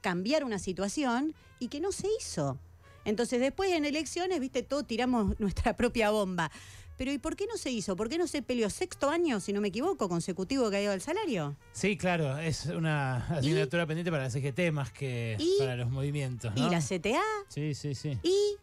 cambiar 0.00 0.44
una 0.44 0.58
situación 0.58 1.34
y 1.58 1.68
que 1.68 1.80
no 1.80 1.90
se 1.90 2.08
hizo. 2.20 2.58
Entonces 3.04 3.40
después 3.40 3.72
en 3.72 3.84
elecciones, 3.84 4.40
viste, 4.40 4.62
todos 4.62 4.86
tiramos 4.86 5.38
nuestra 5.40 5.74
propia 5.74 6.10
bomba. 6.10 6.50
Pero 6.96 7.12
¿y 7.12 7.18
por 7.18 7.34
qué 7.36 7.46
no 7.46 7.56
se 7.56 7.70
hizo? 7.70 7.96
¿Por 7.96 8.08
qué 8.08 8.18
no 8.18 8.26
se 8.28 8.40
peleó 8.42 8.70
sexto 8.70 9.10
año, 9.10 9.40
si 9.40 9.52
no 9.52 9.60
me 9.60 9.68
equivoco, 9.68 10.08
consecutivo 10.08 10.70
que 10.70 10.76
ha 10.76 10.82
ido 10.82 10.92
el 10.92 11.00
salario? 11.00 11.56
Sí, 11.72 11.96
claro, 11.96 12.38
es 12.38 12.66
una 12.66 13.26
asignatura 13.28 13.84
pendiente 13.86 14.10
para 14.12 14.24
la 14.24 14.30
CGT 14.30 14.70
más 14.72 14.92
que 14.92 15.36
¿Y? 15.40 15.56
para 15.58 15.74
los 15.76 15.90
movimientos, 15.90 16.54
¿no? 16.54 16.66
Y 16.66 16.70
la 16.70 16.80
CTA, 16.80 17.20
Sí, 17.48 17.74
sí, 17.74 17.94
sí. 17.96 18.16
y 18.22 18.56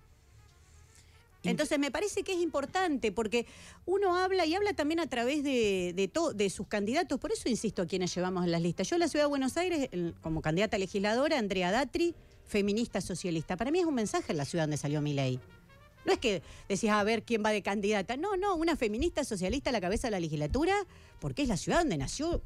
entonces 1.43 1.79
me 1.79 1.89
parece 1.89 2.21
que 2.23 2.33
es 2.33 2.39
importante 2.39 3.11
porque 3.11 3.47
uno 3.87 4.15
habla 4.15 4.45
y 4.45 4.53
habla 4.53 4.73
también 4.73 4.99
a 4.99 5.07
través 5.07 5.43
de, 5.43 5.91
de, 5.95 6.07
to- 6.07 6.33
de 6.33 6.49
sus 6.51 6.67
candidatos, 6.67 7.19
por 7.19 7.31
eso 7.31 7.49
insisto 7.49 7.81
a 7.81 7.87
quienes 7.87 8.13
llevamos 8.13 8.45
en 8.45 8.51
las 8.51 8.61
listas. 8.61 8.87
Yo 8.89 8.95
en 8.95 8.99
la 8.99 9.07
ciudad 9.07 9.25
de 9.25 9.29
Buenos 9.29 9.57
Aires, 9.57 9.89
como 10.21 10.41
candidata 10.43 10.77
legisladora, 10.77 11.39
Andrea 11.39 11.71
Datri, 11.71 12.13
feminista 12.45 13.01
socialista. 13.01 13.57
Para 13.57 13.71
mí 13.71 13.79
es 13.79 13.85
un 13.85 13.95
mensaje 13.95 14.33
en 14.33 14.37
la 14.37 14.45
ciudad 14.45 14.63
donde 14.65 14.77
salió 14.77 15.01
mi 15.01 15.13
ley. 15.13 15.39
No 16.05 16.13
es 16.13 16.19
que 16.19 16.41
decís, 16.67 16.89
a 16.89 17.03
ver 17.03 17.23
quién 17.23 17.43
va 17.45 17.51
de 17.51 17.61
candidata. 17.61 18.17
No, 18.17 18.37
no, 18.37 18.55
una 18.55 18.75
feminista 18.75 19.23
socialista 19.23 19.69
a 19.69 19.73
la 19.73 19.81
cabeza 19.81 20.07
de 20.07 20.11
la 20.11 20.19
legislatura, 20.19 20.73
porque 21.19 21.43
es 21.43 21.47
la 21.47 21.57
ciudad 21.57 21.79
donde 21.79 21.97
nació 21.97 22.41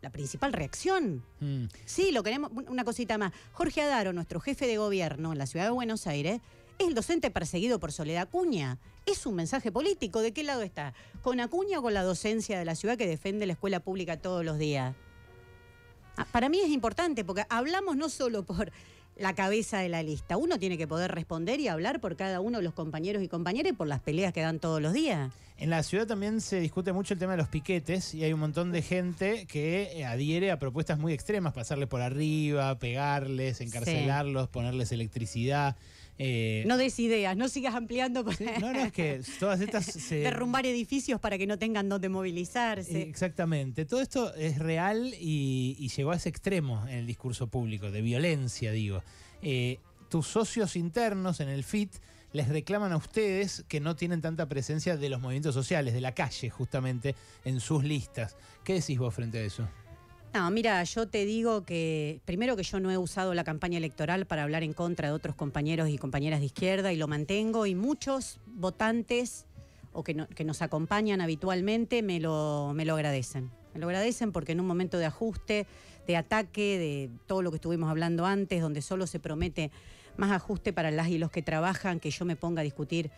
la 0.00 0.10
principal 0.10 0.52
reacción. 0.52 1.24
Mm. 1.40 1.64
Sí, 1.84 2.12
lo 2.12 2.22
queremos. 2.22 2.50
Una 2.68 2.84
cosita 2.84 3.18
más. 3.18 3.32
Jorge 3.52 3.82
Adaro, 3.82 4.12
nuestro 4.12 4.40
jefe 4.40 4.66
de 4.66 4.76
gobierno 4.76 5.32
en 5.32 5.38
la 5.38 5.46
ciudad 5.46 5.64
de 5.64 5.70
Buenos 5.70 6.06
Aires, 6.06 6.40
es 6.78 6.86
el 6.88 6.94
docente 6.94 7.30
perseguido 7.30 7.78
por 7.78 7.92
Soledad 7.92 8.22
Acuña. 8.22 8.78
Es 9.06 9.26
un 9.26 9.34
mensaje 9.34 9.70
político. 9.72 10.20
¿De 10.20 10.32
qué 10.32 10.42
lado 10.42 10.62
está? 10.62 10.94
¿Con 11.22 11.40
Acuña 11.40 11.78
o 11.78 11.82
con 11.82 11.94
la 11.94 12.02
docencia 12.02 12.58
de 12.58 12.64
la 12.64 12.74
ciudad 12.74 12.98
que 12.98 13.06
defiende 13.06 13.46
la 13.46 13.54
escuela 13.54 13.80
pública 13.80 14.18
todos 14.18 14.44
los 14.44 14.58
días? 14.58 14.94
Ah, 16.16 16.26
Para 16.30 16.48
mí 16.48 16.60
es 16.60 16.68
importante 16.68 17.24
porque 17.24 17.44
hablamos 17.48 17.96
no 17.96 18.08
solo 18.08 18.44
por 18.44 18.72
la 19.16 19.34
cabeza 19.34 19.78
de 19.78 19.88
la 19.88 20.02
lista. 20.02 20.36
Uno 20.36 20.58
tiene 20.58 20.78
que 20.78 20.86
poder 20.86 21.12
responder 21.12 21.60
y 21.60 21.68
hablar 21.68 22.00
por 22.00 22.16
cada 22.16 22.40
uno 22.40 22.58
de 22.58 22.64
los 22.64 22.74
compañeros 22.74 23.22
y 23.22 23.28
compañeras 23.28 23.72
y 23.72 23.76
por 23.76 23.86
las 23.86 24.00
peleas 24.00 24.32
que 24.32 24.40
dan 24.40 24.58
todos 24.58 24.80
los 24.80 24.92
días. 24.92 25.32
En 25.56 25.70
la 25.70 25.84
ciudad 25.84 26.06
también 26.06 26.40
se 26.40 26.58
discute 26.58 26.92
mucho 26.92 27.14
el 27.14 27.20
tema 27.20 27.32
de 27.32 27.38
los 27.38 27.48
piquetes 27.48 28.12
y 28.12 28.24
hay 28.24 28.32
un 28.32 28.40
montón 28.40 28.72
de 28.72 28.82
gente 28.82 29.46
que 29.46 29.92
eh, 29.94 30.04
adhiere 30.04 30.50
a 30.50 30.58
propuestas 30.58 30.98
muy 30.98 31.12
extremas, 31.12 31.52
pasarle 31.52 31.86
por 31.86 32.00
arriba, 32.00 32.76
pegarles, 32.78 33.60
encarcelarlos, 33.60 34.48
ponerles 34.48 34.90
electricidad. 34.90 35.76
Eh, 36.18 36.64
No 36.66 36.76
des 36.76 36.98
ideas, 36.98 37.36
no 37.36 37.48
sigas 37.48 37.74
ampliando 37.74 38.24
para 38.24 38.36
sí, 38.36 38.44
no, 38.60 38.72
no, 38.72 38.80
es 38.80 38.92
que 38.92 39.20
todas 39.38 39.60
estas 39.60 39.84
se... 39.84 40.16
derrumbar 40.16 40.66
edificios 40.66 41.20
para 41.20 41.38
que 41.38 41.46
no 41.46 41.58
tengan 41.58 41.88
donde 41.88 42.08
movilizarse. 42.08 43.02
Exactamente. 43.02 43.84
Todo 43.84 44.00
esto 44.00 44.34
es 44.34 44.58
real 44.58 45.14
y, 45.20 45.76
y 45.78 45.88
llegó 45.88 46.12
a 46.12 46.16
ese 46.16 46.28
extremo 46.28 46.84
en 46.88 46.98
el 46.98 47.06
discurso 47.06 47.48
público, 47.48 47.90
de 47.90 48.02
violencia, 48.02 48.72
digo. 48.72 49.02
Eh, 49.42 49.78
tus 50.08 50.26
socios 50.26 50.76
internos 50.76 51.40
en 51.40 51.48
el 51.48 51.64
FIT 51.64 51.96
les 52.32 52.48
reclaman 52.48 52.92
a 52.92 52.96
ustedes 52.96 53.64
que 53.68 53.80
no 53.80 53.94
tienen 53.94 54.20
tanta 54.20 54.48
presencia 54.48 54.96
de 54.96 55.08
los 55.08 55.20
movimientos 55.20 55.54
sociales, 55.54 55.94
de 55.94 56.00
la 56.00 56.14
calle, 56.14 56.50
justamente, 56.50 57.14
en 57.44 57.60
sus 57.60 57.84
listas. 57.84 58.36
¿Qué 58.64 58.74
decís 58.74 58.98
vos 58.98 59.14
frente 59.14 59.38
a 59.38 59.42
eso? 59.42 59.68
No, 60.34 60.50
mira, 60.50 60.82
yo 60.82 61.06
te 61.06 61.24
digo 61.24 61.64
que 61.64 62.20
primero 62.24 62.56
que 62.56 62.64
yo 62.64 62.80
no 62.80 62.90
he 62.90 62.98
usado 62.98 63.34
la 63.34 63.44
campaña 63.44 63.78
electoral 63.78 64.26
para 64.26 64.42
hablar 64.42 64.64
en 64.64 64.72
contra 64.72 65.06
de 65.08 65.14
otros 65.14 65.36
compañeros 65.36 65.88
y 65.88 65.96
compañeras 65.96 66.40
de 66.40 66.46
izquierda 66.46 66.92
y 66.92 66.96
lo 66.96 67.06
mantengo 67.06 67.66
y 67.66 67.76
muchos 67.76 68.40
votantes 68.46 69.46
o 69.92 70.02
que, 70.02 70.12
no- 70.12 70.26
que 70.26 70.42
nos 70.42 70.60
acompañan 70.60 71.20
habitualmente 71.20 72.02
me 72.02 72.18
lo, 72.18 72.72
me 72.74 72.84
lo 72.84 72.94
agradecen. 72.94 73.48
Me 73.74 73.80
lo 73.80 73.86
agradecen 73.86 74.32
porque 74.32 74.50
en 74.52 74.60
un 74.60 74.66
momento 74.66 74.98
de 74.98 75.04
ajuste, 75.06 75.66
de 76.08 76.16
ataque, 76.16 76.78
de 76.78 77.10
todo 77.28 77.40
lo 77.42 77.50
que 77.52 77.56
estuvimos 77.56 77.88
hablando 77.88 78.26
antes, 78.26 78.60
donde 78.60 78.82
solo 78.82 79.06
se 79.06 79.20
promete 79.20 79.70
más 80.16 80.32
ajuste 80.32 80.72
para 80.72 80.90
las 80.90 81.08
y 81.10 81.18
los 81.18 81.30
que 81.30 81.42
trabajan, 81.42 82.00
que 82.00 82.10
yo 82.10 82.24
me 82.24 82.34
ponga 82.34 82.62
a 82.62 82.64
discutir 82.64 83.10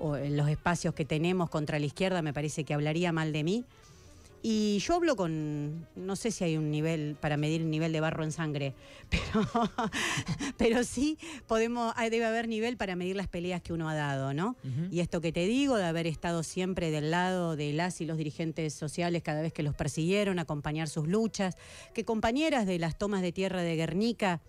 en 0.00 0.36
los 0.36 0.48
espacios 0.48 0.94
que 0.94 1.04
tenemos 1.04 1.48
contra 1.48 1.78
la 1.78 1.86
izquierda, 1.86 2.22
me 2.22 2.32
parece 2.34 2.64
que 2.64 2.74
hablaría 2.74 3.12
mal 3.12 3.32
de 3.32 3.44
mí. 3.44 3.64
Y 4.42 4.78
yo 4.78 4.94
hablo 4.94 5.16
con, 5.16 5.88
no 5.96 6.14
sé 6.14 6.30
si 6.30 6.44
hay 6.44 6.56
un 6.56 6.70
nivel 6.70 7.16
para 7.20 7.36
medir 7.36 7.62
el 7.62 7.70
nivel 7.70 7.92
de 7.92 8.00
barro 8.00 8.22
en 8.22 8.32
sangre, 8.32 8.74
pero, 9.10 9.46
pero 10.56 10.84
sí 10.84 11.18
podemos, 11.46 11.94
debe 11.96 12.24
haber 12.24 12.46
nivel 12.46 12.76
para 12.76 12.94
medir 12.96 13.16
las 13.16 13.28
peleas 13.28 13.60
que 13.60 13.72
uno 13.72 13.88
ha 13.88 13.94
dado, 13.94 14.34
¿no? 14.34 14.56
Y 14.90 15.00
esto 15.00 15.20
que 15.20 15.32
te 15.32 15.46
digo, 15.46 15.76
de 15.76 15.84
haber 15.84 16.06
estado 16.06 16.42
siempre 16.42 16.90
del 16.90 17.10
lado 17.10 17.56
de 17.56 17.72
las 17.72 18.00
y 18.00 18.06
los 18.06 18.18
dirigentes 18.18 18.74
sociales 18.74 19.22
cada 19.22 19.42
vez 19.42 19.52
que 19.52 19.62
los 19.62 19.74
persiguieron, 19.74 20.38
acompañar 20.38 20.88
sus 20.88 21.08
luchas, 21.08 21.56
que 21.94 22.04
compañeras 22.04 22.66
de 22.66 22.78
las 22.78 22.98
tomas 22.98 23.22
de 23.22 23.32
tierra 23.32 23.62
de 23.62 23.76
Guernica, 23.76 24.42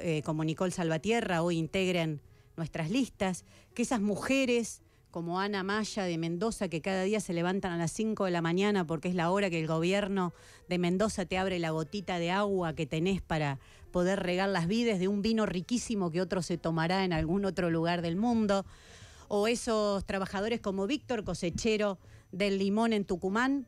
eh, 0.00 0.22
como 0.22 0.44
Nicole 0.44 0.70
Salvatierra, 0.70 1.42
hoy 1.42 1.56
integren 1.56 2.20
nuestras 2.56 2.90
listas, 2.90 3.44
que 3.74 3.82
esas 3.82 4.00
mujeres 4.00 4.82
como 5.10 5.40
Ana 5.40 5.62
Maya 5.62 6.04
de 6.04 6.18
Mendoza, 6.18 6.68
que 6.68 6.80
cada 6.80 7.02
día 7.02 7.20
se 7.20 7.32
levantan 7.32 7.72
a 7.72 7.78
las 7.78 7.92
5 7.92 8.26
de 8.26 8.30
la 8.30 8.42
mañana 8.42 8.86
porque 8.86 9.08
es 9.08 9.14
la 9.14 9.30
hora 9.30 9.50
que 9.50 9.58
el 9.58 9.66
gobierno 9.66 10.34
de 10.68 10.78
Mendoza 10.78 11.24
te 11.24 11.38
abre 11.38 11.58
la 11.58 11.70
gotita 11.70 12.18
de 12.18 12.30
agua 12.30 12.74
que 12.74 12.86
tenés 12.86 13.22
para 13.22 13.58
poder 13.90 14.20
regar 14.20 14.48
las 14.50 14.66
vides 14.66 14.98
de 14.98 15.08
un 15.08 15.22
vino 15.22 15.46
riquísimo 15.46 16.10
que 16.10 16.20
otro 16.20 16.42
se 16.42 16.58
tomará 16.58 17.04
en 17.04 17.12
algún 17.12 17.44
otro 17.44 17.70
lugar 17.70 18.02
del 18.02 18.16
mundo. 18.16 18.66
O 19.28 19.48
esos 19.48 20.04
trabajadores 20.04 20.60
como 20.60 20.86
Víctor, 20.86 21.24
cosechero 21.24 21.98
del 22.30 22.58
limón 22.58 22.92
en 22.92 23.04
Tucumán, 23.04 23.66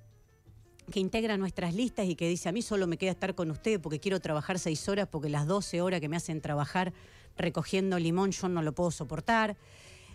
que 0.91 1.01
integra 1.01 1.37
nuestras 1.37 1.75
listas 1.75 2.07
y 2.07 2.17
que 2.17 2.29
dice, 2.29 2.49
a 2.49 2.53
mí 2.53 2.63
solo 2.63 2.87
me 2.87 2.99
queda 2.99 3.13
estar 3.13 3.35
con 3.35 3.51
ustedes 3.51 3.79
porque 3.79 4.01
quiero 4.01 4.21
trabajar 4.21 4.59
seis 4.59 4.89
horas, 4.89 5.09
porque 5.11 5.29
las 5.29 5.47
12 5.47 5.81
horas 5.81 6.01
que 6.01 6.09
me 6.09 6.17
hacen 6.17 6.41
trabajar 6.41 6.93
recogiendo 7.37 7.99
limón 7.99 8.33
yo 8.33 8.49
no 8.49 8.63
lo 8.63 8.75
puedo 8.75 8.91
soportar. 8.91 9.57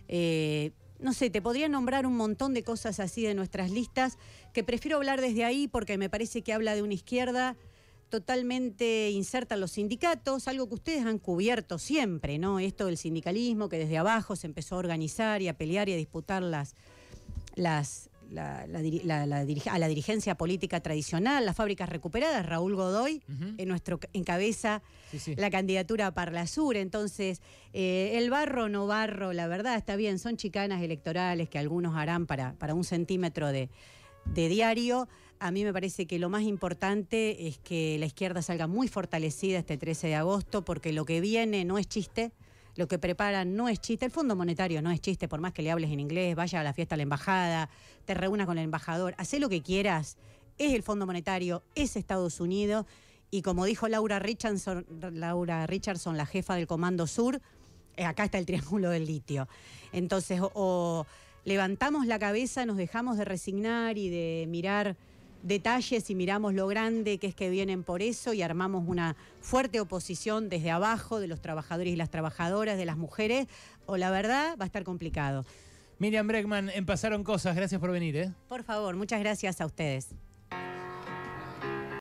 Eh, 0.08 0.72
no 1.00 1.14
sé, 1.14 1.30
te 1.30 1.42
podría 1.42 1.68
nombrar 1.68 2.06
un 2.06 2.16
montón 2.16 2.54
de 2.54 2.64
cosas 2.64 3.00
así 3.00 3.24
de 3.24 3.34
nuestras 3.34 3.72
listas, 3.72 4.18
que 4.54 4.64
prefiero 4.64 4.98
hablar 4.98 5.22
desde 5.22 5.44
ahí 5.44 5.68
porque 5.68 5.98
me 5.98 6.10
parece 6.10 6.42
que 6.42 6.54
habla 6.54 6.76
de 6.76 6.82
una 6.82 6.94
izquierda 6.94 7.56
totalmente 8.10 9.10
inserta 9.10 9.56
en 9.56 9.62
los 9.62 9.72
sindicatos, 9.72 10.48
algo 10.48 10.68
que 10.68 10.76
ustedes 10.76 11.06
han 11.06 11.20
cubierto 11.20 11.78
siempre, 11.80 12.38
¿no? 12.38 12.60
Esto 12.60 12.86
del 12.86 12.98
sindicalismo, 12.98 13.68
que 13.68 13.78
desde 13.78 13.98
abajo 13.98 14.36
se 14.36 14.48
empezó 14.48 14.76
a 14.76 14.80
organizar 14.80 15.42
y 15.42 15.48
a 15.48 15.58
pelear 15.58 15.90
y 15.90 15.94
a 15.94 15.98
disputar 15.98 16.44
las, 16.44 16.76
las, 17.56 18.10
la, 18.32 18.66
la 18.68 18.82
la- 19.04 19.26
la 19.26 19.46
a 19.72 19.80
la 19.80 19.88
dirigencia 19.88 20.36
política 20.36 20.80
tradicional, 20.80 21.46
las 21.46 21.56
fábricas 21.56 21.90
recuperadas, 21.90 22.46
Raúl 22.46 22.76
Godoy, 22.76 23.22
en 23.58 23.68
nuestro 23.68 24.00
encabeza 24.14 24.82
Sí, 25.12 25.20
sí. 25.20 25.36
la 25.36 25.50
candidatura 25.50 26.08
a 26.08 26.12
Parla 26.14 26.48
Sur. 26.48 26.76
Entonces, 26.78 27.42
eh, 27.74 28.14
el 28.16 28.30
barro 28.30 28.70
no 28.70 28.88
barro, 28.88 29.34
la 29.34 29.48
verdad 29.48 29.76
está 29.76 29.96
bien, 29.96 30.20
son 30.20 30.38
chicanas 30.38 30.82
electorales 30.82 31.50
que 31.50 31.58
algunos 31.60 31.96
harán 31.96 32.26
para, 32.26 32.54
para 32.54 32.74
un 32.74 32.84
centímetro 32.84 33.52
de, 33.52 33.70
de 34.26 34.48
diario. 34.50 35.08
A 35.40 35.52
mí 35.52 35.64
me 35.64 35.74
parece 35.74 36.06
que 36.08 36.18
lo 36.18 36.30
más 36.30 36.44
importante 36.44 37.48
es 37.48 37.58
que 37.60 37.98
la 38.00 38.06
izquierda 38.06 38.42
salga 38.42 38.68
muy 38.68 38.88
fortalecida 38.88 39.60
este 39.60 39.78
13 39.78 40.08
de 40.08 40.16
agosto, 40.16 40.64
porque 40.64 40.94
lo 40.94 41.06
que 41.06 41.20
viene 41.22 41.66
no 41.66 41.78
es 41.78 41.88
chiste. 41.88 42.32
Lo 42.76 42.88
que 42.88 43.00
preparan 43.00 43.56
no 43.56 43.70
es 43.70 43.80
chiste, 43.80 44.06
el 44.06 44.12
Fondo 44.12 44.36
Monetario 44.36 44.82
no 44.82 44.92
es 44.92 45.00
chiste, 45.00 45.28
por 45.28 45.40
más 45.40 45.54
que 45.54 45.62
le 45.62 45.72
hables 45.72 45.92
en 45.92 46.00
inglés, 46.00 46.36
vaya 46.36 46.60
a 46.60 46.64
la 46.64 46.74
fiesta 46.74 46.96
a 46.96 46.98
la 46.98 47.04
embajada, 47.04 47.70
te 48.06 48.14
reúnas 48.14 48.46
con 48.46 48.58
el 48.58 48.66
embajador, 48.66 49.16
haz 49.18 49.34
lo 49.40 49.50
que 49.50 49.62
quieras, 49.62 50.18
es 50.58 50.74
el 50.74 50.84
Fondo 50.84 51.06
Monetario, 51.06 51.64
es 51.76 51.96
Estados 51.96 52.40
Unidos, 52.40 52.86
y 53.32 53.42
como 53.42 53.66
dijo 53.66 53.88
Laura 53.88 54.20
Richardson, 54.20 54.86
Laura 55.14 55.66
Richardson 55.68 56.18
la 56.18 56.26
jefa 56.26 56.56
del 56.56 56.68
Comando 56.68 57.08
Sur, 57.08 57.42
eh, 57.98 58.06
acá 58.06 58.26
está 58.26 58.38
el 58.38 58.46
triángulo 58.46 58.90
del 58.90 59.06
litio. 59.06 59.48
Entonces, 59.94 60.42
o, 60.42 60.52
o 60.54 61.08
levantamos 61.46 62.08
la 62.08 62.20
cabeza, 62.20 62.66
nos 62.66 62.78
dejamos 62.78 63.18
de 63.18 63.26
resignar 63.26 63.98
y 63.98 64.10
de 64.10 64.46
mirar 64.50 64.98
detalles 65.46 66.10
y 66.10 66.16
miramos 66.16 66.54
lo 66.54 66.68
grande 66.68 67.20
que 67.20 67.28
es 67.28 67.36
que 67.36 67.50
vienen 67.50 67.84
por 67.84 68.02
eso 68.02 68.34
y 68.34 68.42
armamos 68.42 68.84
una 68.88 69.16
fuerte 69.42 69.80
oposición 69.80 70.50
desde 70.50 70.72
abajo 70.72 71.20
de 71.20 71.28
los 71.28 71.40
trabajadores 71.40 71.94
y 71.94 71.96
las 71.96 72.10
trabajadoras, 72.10 72.78
de 72.78 72.86
las 72.86 72.98
mujeres, 72.98 73.48
o 73.86 73.98
la 73.98 74.10
verdad 74.10 74.58
va 74.60 74.64
a 74.64 74.66
estar 74.66 74.84
complicado. 74.84 75.46
Miriam 76.00 76.28
Bregman, 76.28 76.70
en 76.70 76.86
Pasaron 76.86 77.24
Cosas, 77.24 77.56
gracias 77.56 77.80
por 77.80 77.92
venir, 77.92 78.18
¿eh? 78.18 78.34
Por 78.50 78.64
favor, 78.64 78.96
muchas 78.96 79.20
gracias 79.20 79.62
a 79.62 79.66
ustedes. 79.66 80.10